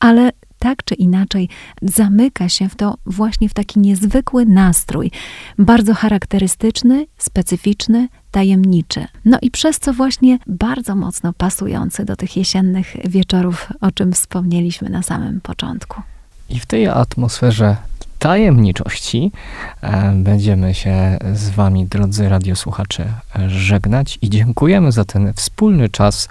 Ale 0.00 0.32
tak 0.58 0.84
czy 0.84 0.94
inaczej 0.94 1.48
zamyka 1.82 2.48
się 2.48 2.68
w 2.68 2.76
to 2.76 2.96
właśnie 3.06 3.48
w 3.48 3.54
taki 3.54 3.80
niezwykły 3.80 4.46
nastrój, 4.46 5.10
bardzo 5.58 5.94
charakterystyczny, 5.94 7.06
specyficzny, 7.18 8.08
tajemniczy. 8.30 9.06
No 9.24 9.38
i 9.42 9.50
przez 9.50 9.78
co 9.78 9.92
właśnie 9.92 10.38
bardzo 10.46 10.94
mocno 10.94 11.32
pasujący 11.32 12.04
do 12.04 12.16
tych 12.16 12.36
jesiennych 12.36 12.96
wieczorów, 13.04 13.72
o 13.80 13.90
czym 13.90 14.12
wspomnieliśmy 14.12 14.90
na 14.90 15.02
samym 15.02 15.40
początku. 15.40 16.02
I 16.48 16.60
w 16.60 16.66
tej 16.66 16.86
atmosferze 16.86 17.76
tajemniczości 18.18 19.32
e, 19.80 20.12
będziemy 20.14 20.74
się 20.74 21.18
z 21.34 21.50
Wami, 21.50 21.86
drodzy 21.86 22.28
radiosłuchacze, 22.28 23.06
żegnać 23.46 24.18
i 24.22 24.30
dziękujemy 24.30 24.92
za 24.92 25.04
ten 25.04 25.32
wspólny 25.34 25.88
czas 25.88 26.28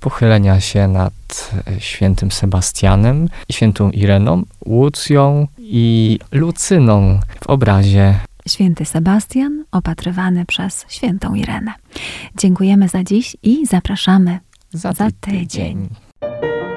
pochylenia 0.00 0.60
się 0.60 0.88
nad 0.88 1.50
świętym 1.78 2.30
Sebastianem, 2.30 3.28
świętą 3.52 3.90
Ireną, 3.90 4.42
Łucją 4.66 5.46
i 5.58 6.18
Lucyną 6.32 7.20
w 7.40 7.46
obrazie 7.46 8.14
Święty 8.48 8.84
Sebastian 8.84 9.64
opatrywany 9.72 10.44
przez 10.44 10.84
świętą 10.88 11.34
Irenę. 11.34 11.72
Dziękujemy 12.36 12.88
za 12.88 13.04
dziś 13.04 13.36
i 13.42 13.66
zapraszamy 13.66 14.38
za, 14.72 14.92
za 14.92 15.08
tydzień. 15.20 15.88
Piękno 16.20 16.76